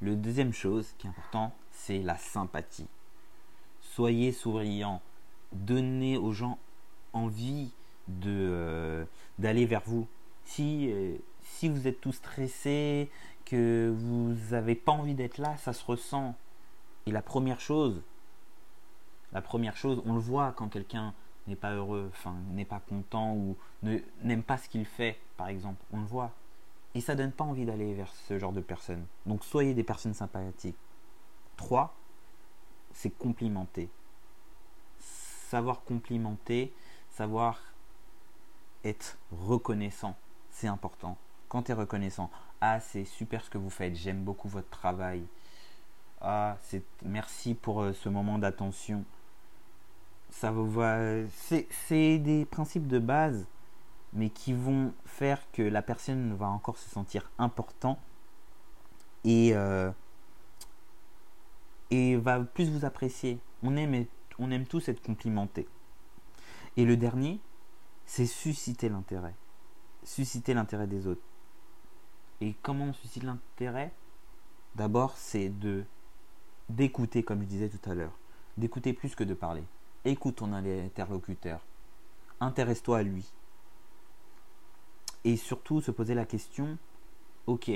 Le 0.00 0.14
deuxième 0.14 0.52
chose 0.52 0.92
qui 0.96 1.06
est 1.06 1.10
important, 1.10 1.52
c'est 1.72 1.98
la 1.98 2.16
sympathie. 2.16 2.86
Soyez 3.80 4.30
souriant. 4.30 5.02
Donnez 5.52 6.16
aux 6.16 6.32
gens 6.32 6.58
envie 7.12 7.72
de 8.08 8.30
euh, 8.30 9.04
d'aller 9.38 9.66
vers 9.66 9.82
vous. 9.84 10.06
Si, 10.44 10.90
euh, 10.92 11.16
si 11.42 11.68
vous 11.68 11.88
êtes 11.88 12.00
tout 12.00 12.12
stressé, 12.12 13.10
que 13.44 13.92
vous 13.96 14.34
n'avez 14.50 14.74
pas 14.74 14.92
envie 14.92 15.14
d'être 15.14 15.38
là, 15.38 15.56
ça 15.56 15.72
se 15.72 15.84
ressent. 15.84 16.34
Et 17.06 17.12
la 17.12 17.22
première 17.22 17.60
chose, 17.60 18.02
la 19.32 19.40
première 19.40 19.76
chose, 19.76 20.02
on 20.04 20.14
le 20.14 20.20
voit 20.20 20.52
quand 20.52 20.68
quelqu'un 20.68 21.14
n'est 21.46 21.56
pas 21.56 21.72
heureux, 21.72 22.10
enfin 22.12 22.34
n'est 22.52 22.64
pas 22.64 22.80
content 22.80 23.34
ou 23.34 23.56
n'aime 24.22 24.42
pas 24.42 24.58
ce 24.58 24.68
qu'il 24.68 24.84
fait, 24.84 25.18
par 25.36 25.48
exemple, 25.48 25.82
on 25.92 26.00
le 26.00 26.06
voit. 26.06 26.32
Et 26.94 27.00
ça 27.00 27.14
donne 27.14 27.32
pas 27.32 27.44
envie 27.44 27.66
d'aller 27.66 27.94
vers 27.94 28.12
ce 28.12 28.38
genre 28.38 28.52
de 28.52 28.60
personnes. 28.60 29.04
Donc 29.26 29.44
soyez 29.44 29.74
des 29.74 29.84
personnes 29.84 30.14
sympathiques. 30.14 30.76
3. 31.56 31.94
C'est 32.92 33.10
complimenter. 33.10 33.90
Savoir 34.98 35.82
complimenter, 35.84 36.72
savoir 37.10 37.60
être 38.84 39.18
reconnaissant, 39.30 40.16
c'est 40.50 40.68
important. 40.68 41.18
Quand 41.48 41.64
tu 41.64 41.72
es 41.72 41.74
reconnaissant, 41.74 42.30
ah 42.60 42.80
c'est 42.80 43.04
super 43.04 43.44
ce 43.44 43.50
que 43.50 43.58
vous 43.58 43.70
faites, 43.70 43.94
j'aime 43.94 44.22
beaucoup 44.24 44.48
votre 44.48 44.70
travail. 44.70 45.24
Ah, 46.20 46.56
c'est 46.62 46.82
merci 47.04 47.54
pour 47.54 47.82
euh, 47.82 47.92
ce 47.92 48.08
moment 48.08 48.38
d'attention 48.38 49.04
ça 50.36 50.52
c'est 51.38 52.18
des 52.18 52.44
principes 52.44 52.86
de 52.86 52.98
base, 52.98 53.46
mais 54.12 54.28
qui 54.28 54.52
vont 54.52 54.92
faire 55.06 55.40
que 55.52 55.62
la 55.62 55.80
personne 55.80 56.34
va 56.34 56.48
encore 56.48 56.76
se 56.76 56.90
sentir 56.90 57.30
important 57.38 57.98
et, 59.24 59.54
euh, 59.54 59.90
et 61.90 62.16
va 62.16 62.40
plus 62.40 62.70
vous 62.70 62.84
apprécier. 62.84 63.38
On 63.62 63.76
aime, 63.76 64.04
on 64.38 64.50
aime 64.50 64.66
tous 64.66 64.90
être 64.90 65.02
complimenté. 65.02 65.66
Et 66.76 66.84
le 66.84 66.98
dernier, 66.98 67.40
c'est 68.04 68.26
susciter 68.26 68.90
l'intérêt. 68.90 69.34
Susciter 70.04 70.52
l'intérêt 70.52 70.86
des 70.86 71.06
autres. 71.06 71.24
Et 72.42 72.54
comment 72.60 72.84
on 72.84 72.92
suscite 72.92 73.22
l'intérêt? 73.22 73.90
D'abord, 74.74 75.16
c'est 75.16 75.48
de 75.48 75.84
d'écouter, 76.68 77.22
comme 77.22 77.40
je 77.40 77.46
disais 77.46 77.70
tout 77.70 77.90
à 77.90 77.94
l'heure. 77.94 78.18
D'écouter 78.58 78.92
plus 78.92 79.14
que 79.14 79.24
de 79.24 79.32
parler. 79.32 79.64
Écoute 80.06 80.36
ton 80.36 80.52
interlocuteur. 80.52 81.66
Intéresse-toi 82.38 82.98
à 82.98 83.02
lui. 83.02 83.28
Et 85.24 85.36
surtout 85.36 85.80
se 85.80 85.90
poser 85.90 86.14
la 86.14 86.24
question, 86.24 86.78
ok, 87.48 87.72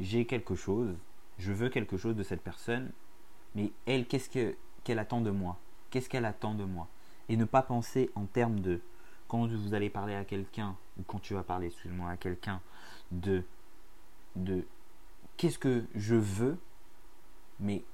j'ai 0.00 0.26
quelque 0.26 0.56
chose, 0.56 0.96
je 1.38 1.52
veux 1.52 1.68
quelque 1.68 1.96
chose 1.96 2.16
de 2.16 2.24
cette 2.24 2.42
personne, 2.42 2.90
mais 3.54 3.70
elle, 3.86 4.08
qu'est-ce 4.08 4.28
qu'elle 4.82 4.98
attend 4.98 5.20
de 5.20 5.30
moi? 5.30 5.58
Qu'est-ce 5.90 6.08
qu'elle 6.08 6.24
attend 6.24 6.54
de 6.54 6.64
moi? 6.64 6.88
Et 7.28 7.36
ne 7.36 7.44
pas 7.44 7.62
penser 7.62 8.10
en 8.16 8.24
termes 8.24 8.58
de, 8.58 8.80
quand 9.28 9.46
vous 9.46 9.72
allez 9.72 9.90
parler 9.90 10.16
à 10.16 10.24
quelqu'un, 10.24 10.76
ou 10.98 11.04
quand 11.04 11.20
tu 11.20 11.34
vas 11.34 11.44
parler, 11.44 11.68
excuse-moi, 11.68 12.10
à 12.10 12.16
quelqu'un, 12.16 12.60
de, 13.12 13.44
de 14.34 14.66
qu'est-ce 15.36 15.60
que 15.60 15.84
je 15.94 16.16
veux, 16.16 16.58
mais 17.60 17.84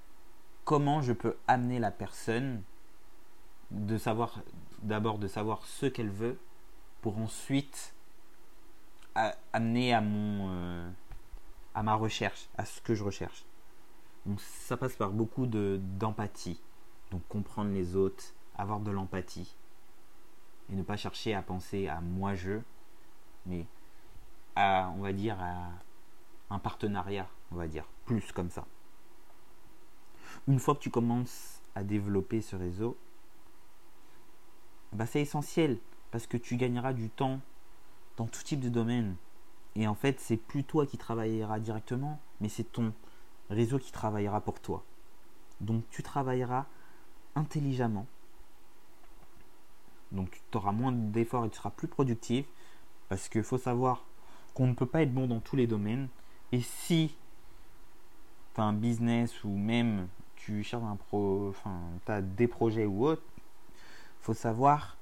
comment 0.64 1.02
je 1.02 1.12
peux 1.12 1.36
amener 1.46 1.78
la 1.78 1.90
personne 1.90 2.62
de 3.70 3.98
savoir 3.98 4.40
d'abord 4.82 5.18
de 5.18 5.28
savoir 5.28 5.64
ce 5.64 5.86
qu'elle 5.86 6.10
veut 6.10 6.38
pour 7.00 7.18
ensuite 7.18 7.94
amener 9.52 9.94
à 9.94 10.00
mon 10.00 10.48
euh, 10.50 10.90
à 11.74 11.82
ma 11.82 11.94
recherche, 11.94 12.48
à 12.56 12.64
ce 12.64 12.80
que 12.80 12.94
je 12.94 13.02
recherche. 13.02 13.44
Donc 14.24 14.40
ça 14.40 14.76
passe 14.76 14.96
par 14.96 15.10
beaucoup 15.10 15.46
de 15.46 15.80
d'empathie. 15.98 16.60
Donc 17.10 17.22
comprendre 17.28 17.70
les 17.70 17.96
autres, 17.96 18.24
avoir 18.56 18.80
de 18.80 18.90
l'empathie 18.90 19.54
et 20.70 20.74
ne 20.74 20.82
pas 20.82 20.96
chercher 20.96 21.34
à 21.34 21.42
penser 21.42 21.86
à 21.86 22.00
moi 22.00 22.34
je 22.34 22.58
mais 23.46 23.66
à 24.56 24.92
on 24.96 25.00
va 25.00 25.12
dire 25.12 25.40
à 25.40 25.70
un 26.50 26.58
partenariat, 26.58 27.28
on 27.52 27.56
va 27.56 27.68
dire, 27.68 27.84
plus 28.04 28.32
comme 28.32 28.50
ça. 28.50 28.66
Une 30.46 30.58
fois 30.58 30.74
que 30.74 30.80
tu 30.80 30.90
commences 30.90 31.60
à 31.74 31.82
développer 31.82 32.40
ce 32.40 32.56
réseau, 32.56 32.96
bah, 34.92 35.06
c'est 35.06 35.20
essentiel 35.20 35.78
parce 36.10 36.26
que 36.26 36.36
tu 36.36 36.56
gagneras 36.56 36.92
du 36.92 37.10
temps 37.10 37.40
dans 38.16 38.26
tout 38.26 38.42
type 38.42 38.60
de 38.60 38.68
domaine. 38.68 39.16
Et 39.74 39.86
en 39.86 39.94
fait, 39.94 40.20
c'est 40.20 40.36
plus 40.36 40.64
toi 40.64 40.86
qui 40.86 40.96
travailleras 40.96 41.58
directement, 41.58 42.18
mais 42.40 42.48
c'est 42.48 42.64
ton 42.64 42.92
réseau 43.50 43.78
qui 43.78 43.92
travaillera 43.92 44.40
pour 44.40 44.60
toi. 44.60 44.84
Donc 45.60 45.84
tu 45.90 46.02
travailleras 46.02 46.66
intelligemment. 47.34 48.06
Donc 50.12 50.40
tu 50.50 50.56
auras 50.56 50.72
moins 50.72 50.92
d'efforts 50.92 51.44
et 51.44 51.50
tu 51.50 51.56
seras 51.56 51.70
plus 51.70 51.88
productif. 51.88 52.46
Parce 53.08 53.28
qu'il 53.28 53.42
faut 53.42 53.58
savoir 53.58 54.04
qu'on 54.54 54.66
ne 54.66 54.74
peut 54.74 54.86
pas 54.86 55.02
être 55.02 55.12
bon 55.12 55.26
dans 55.26 55.40
tous 55.40 55.56
les 55.56 55.66
domaines. 55.66 56.08
Et 56.52 56.60
si 56.60 57.14
tu 58.54 58.60
as 58.60 58.64
un 58.64 58.72
business 58.72 59.44
ou 59.44 59.50
même 59.50 60.08
tu 60.36 60.62
cherches 60.62 60.84
un 60.84 60.96
pro, 60.96 61.48
enfin, 61.50 61.78
tu 62.04 62.12
as 62.12 62.22
des 62.22 62.48
projets 62.48 62.86
ou 62.86 63.06
autre, 63.06 63.22
faut 64.20 64.34
savoir 64.34 64.96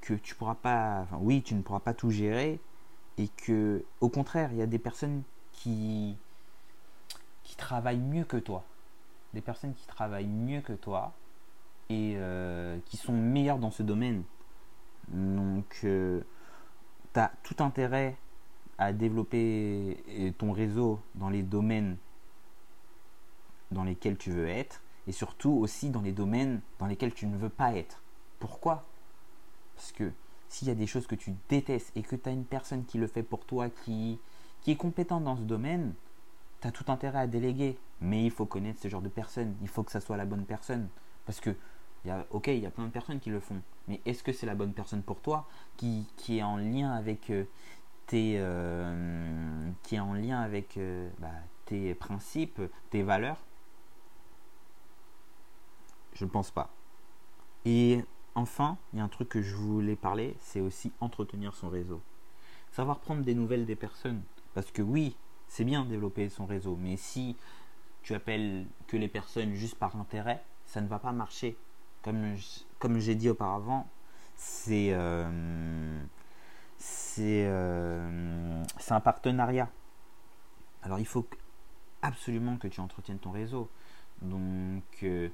que 0.00 0.14
tu 0.14 0.34
pourras 0.34 0.56
pas, 0.56 1.06
oui, 1.20 1.42
tu 1.42 1.54
ne 1.54 1.62
pourras 1.62 1.80
pas 1.80 1.94
tout 1.94 2.10
gérer 2.10 2.60
et 3.18 3.28
que, 3.28 3.84
au 4.00 4.08
contraire, 4.08 4.50
il 4.52 4.58
y 4.58 4.62
a 4.62 4.66
des 4.66 4.78
personnes 4.78 5.22
qui, 5.52 6.16
qui 7.44 7.56
travaillent 7.56 8.00
mieux 8.00 8.24
que 8.24 8.36
toi, 8.36 8.64
des 9.34 9.40
personnes 9.40 9.74
qui 9.74 9.86
travaillent 9.86 10.26
mieux 10.26 10.60
que 10.60 10.72
toi 10.72 11.12
et 11.88 12.14
euh, 12.16 12.78
qui 12.86 12.96
sont 12.96 13.12
meilleures 13.12 13.58
dans 13.58 13.70
ce 13.70 13.82
domaine. 13.82 14.24
Donc, 15.08 15.80
euh, 15.84 16.22
tu 17.12 17.20
as 17.20 17.32
tout 17.42 17.56
intérêt 17.62 18.16
à 18.78 18.92
développer 18.92 20.02
euh, 20.08 20.32
ton 20.32 20.52
réseau 20.52 21.00
dans 21.14 21.28
les 21.28 21.42
domaines 21.42 21.96
dans 23.70 23.84
lesquels 23.84 24.16
tu 24.16 24.30
veux 24.30 24.48
être 24.48 24.82
et 25.06 25.12
surtout 25.12 25.50
aussi 25.52 25.90
dans 25.90 26.02
les 26.02 26.12
domaines 26.12 26.60
dans 26.78 26.86
lesquels 26.86 27.14
tu 27.14 27.26
ne 27.26 27.36
veux 27.36 27.48
pas 27.48 27.74
être. 27.74 28.01
Pourquoi? 28.42 28.84
Parce 29.76 29.92
que 29.92 30.10
s'il 30.48 30.66
y 30.66 30.70
a 30.72 30.74
des 30.74 30.88
choses 30.88 31.06
que 31.06 31.14
tu 31.14 31.32
détestes 31.48 31.92
et 31.96 32.02
que 32.02 32.16
tu 32.16 32.28
as 32.28 32.32
une 32.32 32.44
personne 32.44 32.84
qui 32.84 32.98
le 32.98 33.06
fait 33.06 33.22
pour 33.22 33.46
toi, 33.46 33.70
qui, 33.70 34.18
qui 34.62 34.72
est 34.72 34.76
compétente 34.76 35.22
dans 35.22 35.36
ce 35.36 35.42
domaine, 35.42 35.94
tu 36.60 36.66
as 36.66 36.72
tout 36.72 36.86
intérêt 36.88 37.20
à 37.20 37.26
déléguer. 37.28 37.78
Mais 38.00 38.24
il 38.24 38.32
faut 38.32 38.44
connaître 38.44 38.80
ce 38.80 38.88
genre 38.88 39.00
de 39.00 39.08
personne. 39.08 39.54
Il 39.62 39.68
faut 39.68 39.84
que 39.84 39.92
ça 39.92 40.00
soit 40.00 40.16
la 40.16 40.24
bonne 40.24 40.44
personne. 40.44 40.88
Parce 41.24 41.38
que, 41.38 41.54
y 42.04 42.10
a, 42.10 42.26
ok, 42.30 42.48
il 42.48 42.58
y 42.58 42.66
a 42.66 42.70
plein 42.70 42.86
de 42.86 42.90
personnes 42.90 43.20
qui 43.20 43.30
le 43.30 43.38
font. 43.38 43.62
Mais 43.86 44.00
est-ce 44.06 44.24
que 44.24 44.32
c'est 44.32 44.46
la 44.46 44.56
bonne 44.56 44.72
personne 44.72 45.04
pour 45.04 45.20
toi 45.20 45.46
qui, 45.76 46.08
qui 46.16 46.38
est 46.38 46.42
en 46.42 46.56
lien 46.56 46.90
avec 46.90 47.30
euh, 47.30 47.44
tes, 48.08 48.38
euh, 48.38 49.70
qui 49.84 49.94
est 49.94 50.00
en 50.00 50.14
lien 50.14 50.40
avec 50.40 50.78
euh, 50.78 51.08
bah, 51.20 51.30
tes 51.66 51.94
principes, 51.94 52.60
tes 52.90 53.04
valeurs? 53.04 53.38
Je 56.14 56.24
ne 56.24 56.30
pense 56.30 56.50
pas. 56.50 56.70
Et 57.64 58.04
Enfin, 58.34 58.78
il 58.92 58.98
y 58.98 59.02
a 59.02 59.04
un 59.04 59.08
truc 59.08 59.28
que 59.28 59.42
je 59.42 59.54
voulais 59.54 59.96
parler, 59.96 60.36
c'est 60.40 60.60
aussi 60.60 60.92
entretenir 61.00 61.54
son 61.54 61.68
réseau. 61.68 62.00
Savoir 62.72 63.00
prendre 63.00 63.22
des 63.22 63.34
nouvelles 63.34 63.66
des 63.66 63.76
personnes. 63.76 64.22
Parce 64.54 64.70
que 64.70 64.82
oui, 64.82 65.16
c'est 65.48 65.64
bien 65.64 65.84
développer 65.84 66.28
son 66.28 66.46
réseau, 66.46 66.78
mais 66.80 66.96
si 66.96 67.36
tu 68.02 68.14
appelles 68.14 68.66
que 68.86 68.96
les 68.96 69.08
personnes 69.08 69.54
juste 69.54 69.76
par 69.76 69.96
intérêt, 69.96 70.42
ça 70.66 70.80
ne 70.80 70.88
va 70.88 70.98
pas 70.98 71.12
marcher. 71.12 71.56
Comme, 72.02 72.98
j'ai 72.98 73.14
dit 73.14 73.28
auparavant, 73.28 73.86
c'est 74.34 74.88
euh, 74.92 76.00
euh, 77.18 78.64
c'est 78.78 78.92
un 78.92 79.00
partenariat. 79.00 79.68
Alors 80.82 80.98
il 80.98 81.06
faut 81.06 81.26
absolument 82.00 82.56
que 82.56 82.66
tu 82.66 82.80
entretiennes 82.80 83.18
ton 83.18 83.30
réseau. 83.30 83.70
Donc 84.20 84.82
euh, 85.02 85.28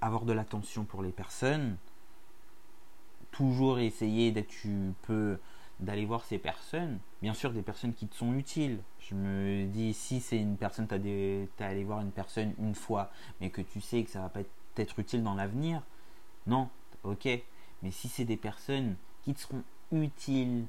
avoir 0.00 0.24
de 0.24 0.32
l'attention 0.32 0.84
pour 0.84 1.02
les 1.02 1.12
personnes, 1.12 1.76
toujours 3.34 3.80
essayer 3.80 4.30
d'être 4.30 4.48
tu 4.48 4.94
peux 5.02 5.38
d'aller 5.80 6.04
voir 6.04 6.24
ces 6.24 6.38
personnes, 6.38 7.00
bien 7.20 7.34
sûr 7.34 7.52
des 7.52 7.62
personnes 7.62 7.92
qui 7.92 8.06
te 8.06 8.14
sont 8.14 8.32
utiles. 8.34 8.78
Je 9.00 9.16
me 9.16 9.66
dis 9.66 9.92
si 9.92 10.20
c'est 10.20 10.38
une 10.38 10.56
personne, 10.56 10.86
tu 10.86 10.94
as, 10.94 11.66
allé 11.66 11.82
voir 11.82 12.00
une 12.00 12.12
personne 12.12 12.54
une 12.60 12.76
fois, 12.76 13.10
mais 13.40 13.50
que 13.50 13.60
tu 13.60 13.80
sais 13.80 14.04
que 14.04 14.10
ça 14.10 14.20
va 14.20 14.28
pas 14.28 14.40
être 14.76 14.98
utile 15.00 15.24
dans 15.24 15.34
l'avenir, 15.34 15.82
non, 16.46 16.68
ok. 17.02 17.28
Mais 17.82 17.90
si 17.90 18.08
c'est 18.08 18.24
des 18.24 18.36
personnes 18.36 18.94
qui 19.24 19.34
te 19.34 19.40
seront 19.40 19.64
utiles 19.90 20.66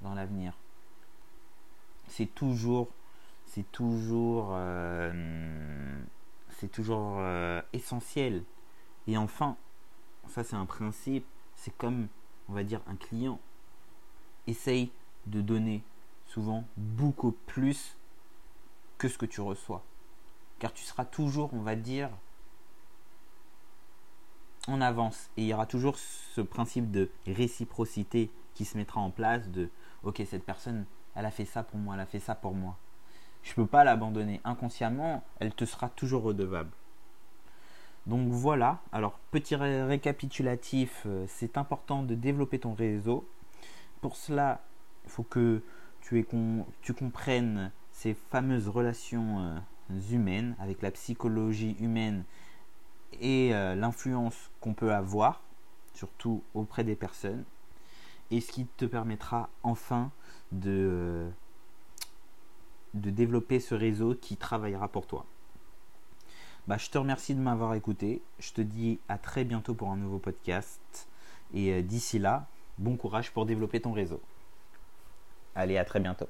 dans 0.00 0.14
l'avenir, 0.14 0.54
c'est 2.08 2.34
toujours, 2.34 2.88
c'est 3.44 3.70
toujours, 3.72 4.48
euh, 4.52 6.00
c'est 6.48 6.72
toujours 6.72 7.16
euh, 7.18 7.60
essentiel. 7.74 8.42
Et 9.06 9.18
enfin, 9.18 9.56
ça 10.28 10.42
c'est 10.44 10.56
un 10.56 10.66
principe, 10.66 11.26
c'est 11.56 11.76
comme, 11.76 12.08
on 12.48 12.52
va 12.52 12.62
dire, 12.62 12.80
un 12.86 12.96
client. 12.96 13.40
Essaye 14.46 14.90
de 15.26 15.40
donner 15.40 15.82
souvent 16.26 16.64
beaucoup 16.76 17.32
plus 17.32 17.96
que 18.98 19.08
ce 19.08 19.18
que 19.18 19.26
tu 19.26 19.40
reçois. 19.40 19.82
Car 20.58 20.72
tu 20.72 20.84
seras 20.84 21.04
toujours, 21.04 21.52
on 21.52 21.60
va 21.60 21.74
dire, 21.74 22.10
en 24.68 24.80
avance. 24.80 25.30
Et 25.36 25.42
il 25.42 25.48
y 25.48 25.54
aura 25.54 25.66
toujours 25.66 25.98
ce 25.98 26.40
principe 26.40 26.90
de 26.90 27.10
réciprocité 27.26 28.30
qui 28.54 28.64
se 28.64 28.76
mettra 28.76 29.00
en 29.00 29.10
place 29.10 29.48
de, 29.48 29.68
ok, 30.02 30.22
cette 30.28 30.44
personne, 30.44 30.86
elle 31.14 31.26
a 31.26 31.30
fait 31.30 31.44
ça 31.44 31.62
pour 31.62 31.78
moi, 31.78 31.94
elle 31.94 32.00
a 32.00 32.06
fait 32.06 32.20
ça 32.20 32.34
pour 32.34 32.54
moi. 32.54 32.76
Je 33.42 33.50
ne 33.52 33.56
peux 33.56 33.66
pas 33.66 33.84
l'abandonner. 33.84 34.40
Inconsciemment, 34.44 35.22
elle 35.38 35.54
te 35.54 35.64
sera 35.64 35.88
toujours 35.88 36.22
redevable. 36.22 36.70
Donc 38.06 38.28
voilà, 38.28 38.80
alors 38.92 39.18
petit 39.32 39.56
récapitulatif, 39.56 41.02
euh, 41.06 41.24
c'est 41.28 41.58
important 41.58 42.04
de 42.04 42.14
développer 42.14 42.60
ton 42.60 42.72
réseau. 42.72 43.28
Pour 44.00 44.16
cela, 44.16 44.60
il 45.04 45.10
faut 45.10 45.24
que 45.24 45.60
tu, 46.02 46.24
comprennes 46.96 47.72
ces 47.90 48.14
fameuses 48.14 48.68
relations 48.68 49.40
euh, 49.40 49.58
humaines 50.12 50.54
avec 50.60 50.82
la 50.82 50.92
psychologie 50.92 51.76
humaine 51.80 52.24
et 53.20 53.52
euh, 53.52 53.74
l'influence 53.74 54.52
qu'on 54.60 54.72
peut 54.72 54.92
avoir, 54.92 55.42
surtout 55.92 56.44
auprès 56.54 56.84
des 56.84 56.94
personnes, 56.94 57.44
et 58.30 58.40
ce 58.40 58.52
qui 58.52 58.66
te 58.66 58.84
permettra 58.84 59.48
enfin 59.64 60.12
de 60.52 61.28
développer 62.94 63.58
ce 63.58 63.74
réseau 63.74 64.14
qui 64.14 64.36
travaillera 64.36 64.86
pour 64.86 65.08
toi. 65.08 65.26
Bah, 66.66 66.78
je 66.78 66.90
te 66.90 66.98
remercie 66.98 67.34
de 67.34 67.40
m'avoir 67.40 67.74
écouté. 67.74 68.22
Je 68.40 68.52
te 68.52 68.60
dis 68.60 68.98
à 69.08 69.18
très 69.18 69.44
bientôt 69.44 69.74
pour 69.74 69.90
un 69.90 69.96
nouveau 69.96 70.18
podcast. 70.18 71.08
Et 71.54 71.72
euh, 71.72 71.82
d'ici 71.82 72.18
là, 72.18 72.46
bon 72.78 72.96
courage 72.96 73.32
pour 73.32 73.46
développer 73.46 73.80
ton 73.80 73.92
réseau. 73.92 74.20
Allez, 75.54 75.78
à 75.78 75.84
très 75.84 76.00
bientôt. 76.00 76.28